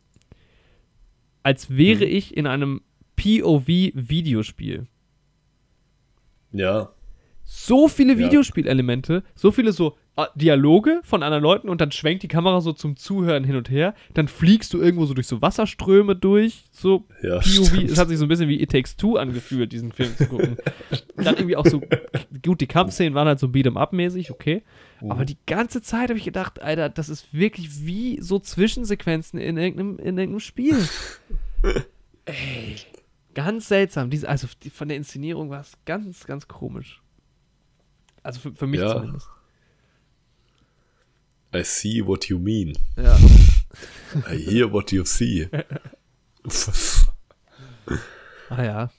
[1.42, 2.12] als wäre Hm.
[2.16, 2.82] ich in einem
[3.16, 4.86] POV-Videospiel.
[6.52, 6.90] Ja.
[7.44, 8.18] So viele Ja.
[8.18, 9.96] Videospielelemente, so viele so
[10.36, 13.94] Dialoge von anderen Leuten und dann schwenkt die Kamera so zum Zuhören hin und her.
[14.14, 17.82] Dann fliegst du irgendwo so durch so Wasserströme durch, so Ja, POV.
[17.82, 20.56] Es hat sich so ein bisschen wie It Takes Two angefühlt, diesen Film zu gucken.
[21.16, 21.82] dann irgendwie auch so,
[22.44, 24.62] gut, die Kampfszenen waren halt so Beat'em Up-mäßig, okay.
[25.00, 25.10] Mhm.
[25.10, 29.56] Aber die ganze Zeit habe ich gedacht, Alter, das ist wirklich wie so Zwischensequenzen in
[29.56, 30.76] irgendeinem, in irgendeinem Spiel.
[32.26, 32.76] Ey,
[33.34, 34.10] ganz seltsam.
[34.10, 37.02] Diese, also die, von der Inszenierung war es ganz, ganz komisch.
[38.22, 38.92] Also für, für mich Ja.
[38.94, 39.28] zumindest.
[41.54, 42.76] I see what you mean.
[42.96, 43.16] Ja.
[44.30, 45.48] I hear what you see.
[48.50, 48.90] Ah ja.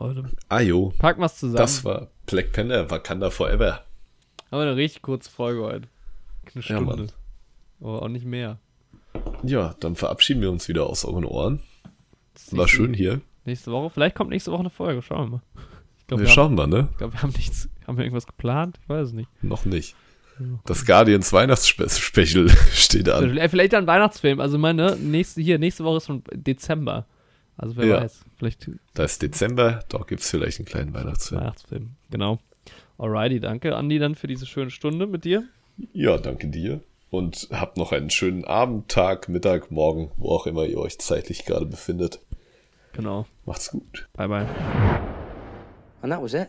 [0.00, 1.56] Leute, Ayo, packen wir es zusammen.
[1.56, 3.84] das war Black Panther, Wakanda Forever.
[4.50, 5.88] Haben wir eine richtig kurze Folge heute.
[6.46, 6.84] Eine Ja, Stunde.
[6.84, 7.12] Mann.
[7.80, 8.58] Aber auch nicht mehr.
[9.44, 11.60] Ja, dann verabschieden wir uns wieder aus euren Ohren.
[12.50, 13.20] War schön hier.
[13.44, 13.90] Nächste Woche.
[13.90, 15.00] Vielleicht kommt nächste Woche eine Folge.
[15.02, 15.42] Schauen wir mal.
[16.00, 16.88] Ich glaube, Wir wir, haben, schauen mal, ne?
[16.90, 17.68] ich glaub, wir haben nichts.
[17.86, 18.78] Haben wir irgendwas geplant?
[18.82, 19.28] Ich weiß es nicht.
[19.42, 19.94] Noch nicht.
[20.66, 23.36] Das Guardians Weihnachtsspecial steht an.
[23.36, 24.40] Äh, Vielleicht ein Weihnachtsfilm.
[24.40, 27.06] Also meine nächste hier, nächste Woche ist schon Dezember.
[27.56, 28.00] Also wer Ja.
[28.02, 28.24] weiß.
[28.36, 31.40] Vielleicht Da ist Dezember, da gibt es vielleicht einen kleinen Weihnachtsfilm.
[31.40, 31.90] Weihnachtsfilm.
[32.10, 32.40] Genau.
[32.98, 35.44] Alrighty, danke Andi dann für diese schöne Stunde mit dir.
[35.92, 36.80] Ja, danke dir.
[37.10, 41.44] Und habt noch einen schönen Abend, Tag, Mittag, Morgen, wo auch immer ihr euch zeitlich
[41.44, 42.18] gerade befindet.
[42.92, 43.26] Genau.
[43.46, 44.08] Macht's gut.
[44.14, 44.46] Bye bye.
[46.02, 46.48] And that was it.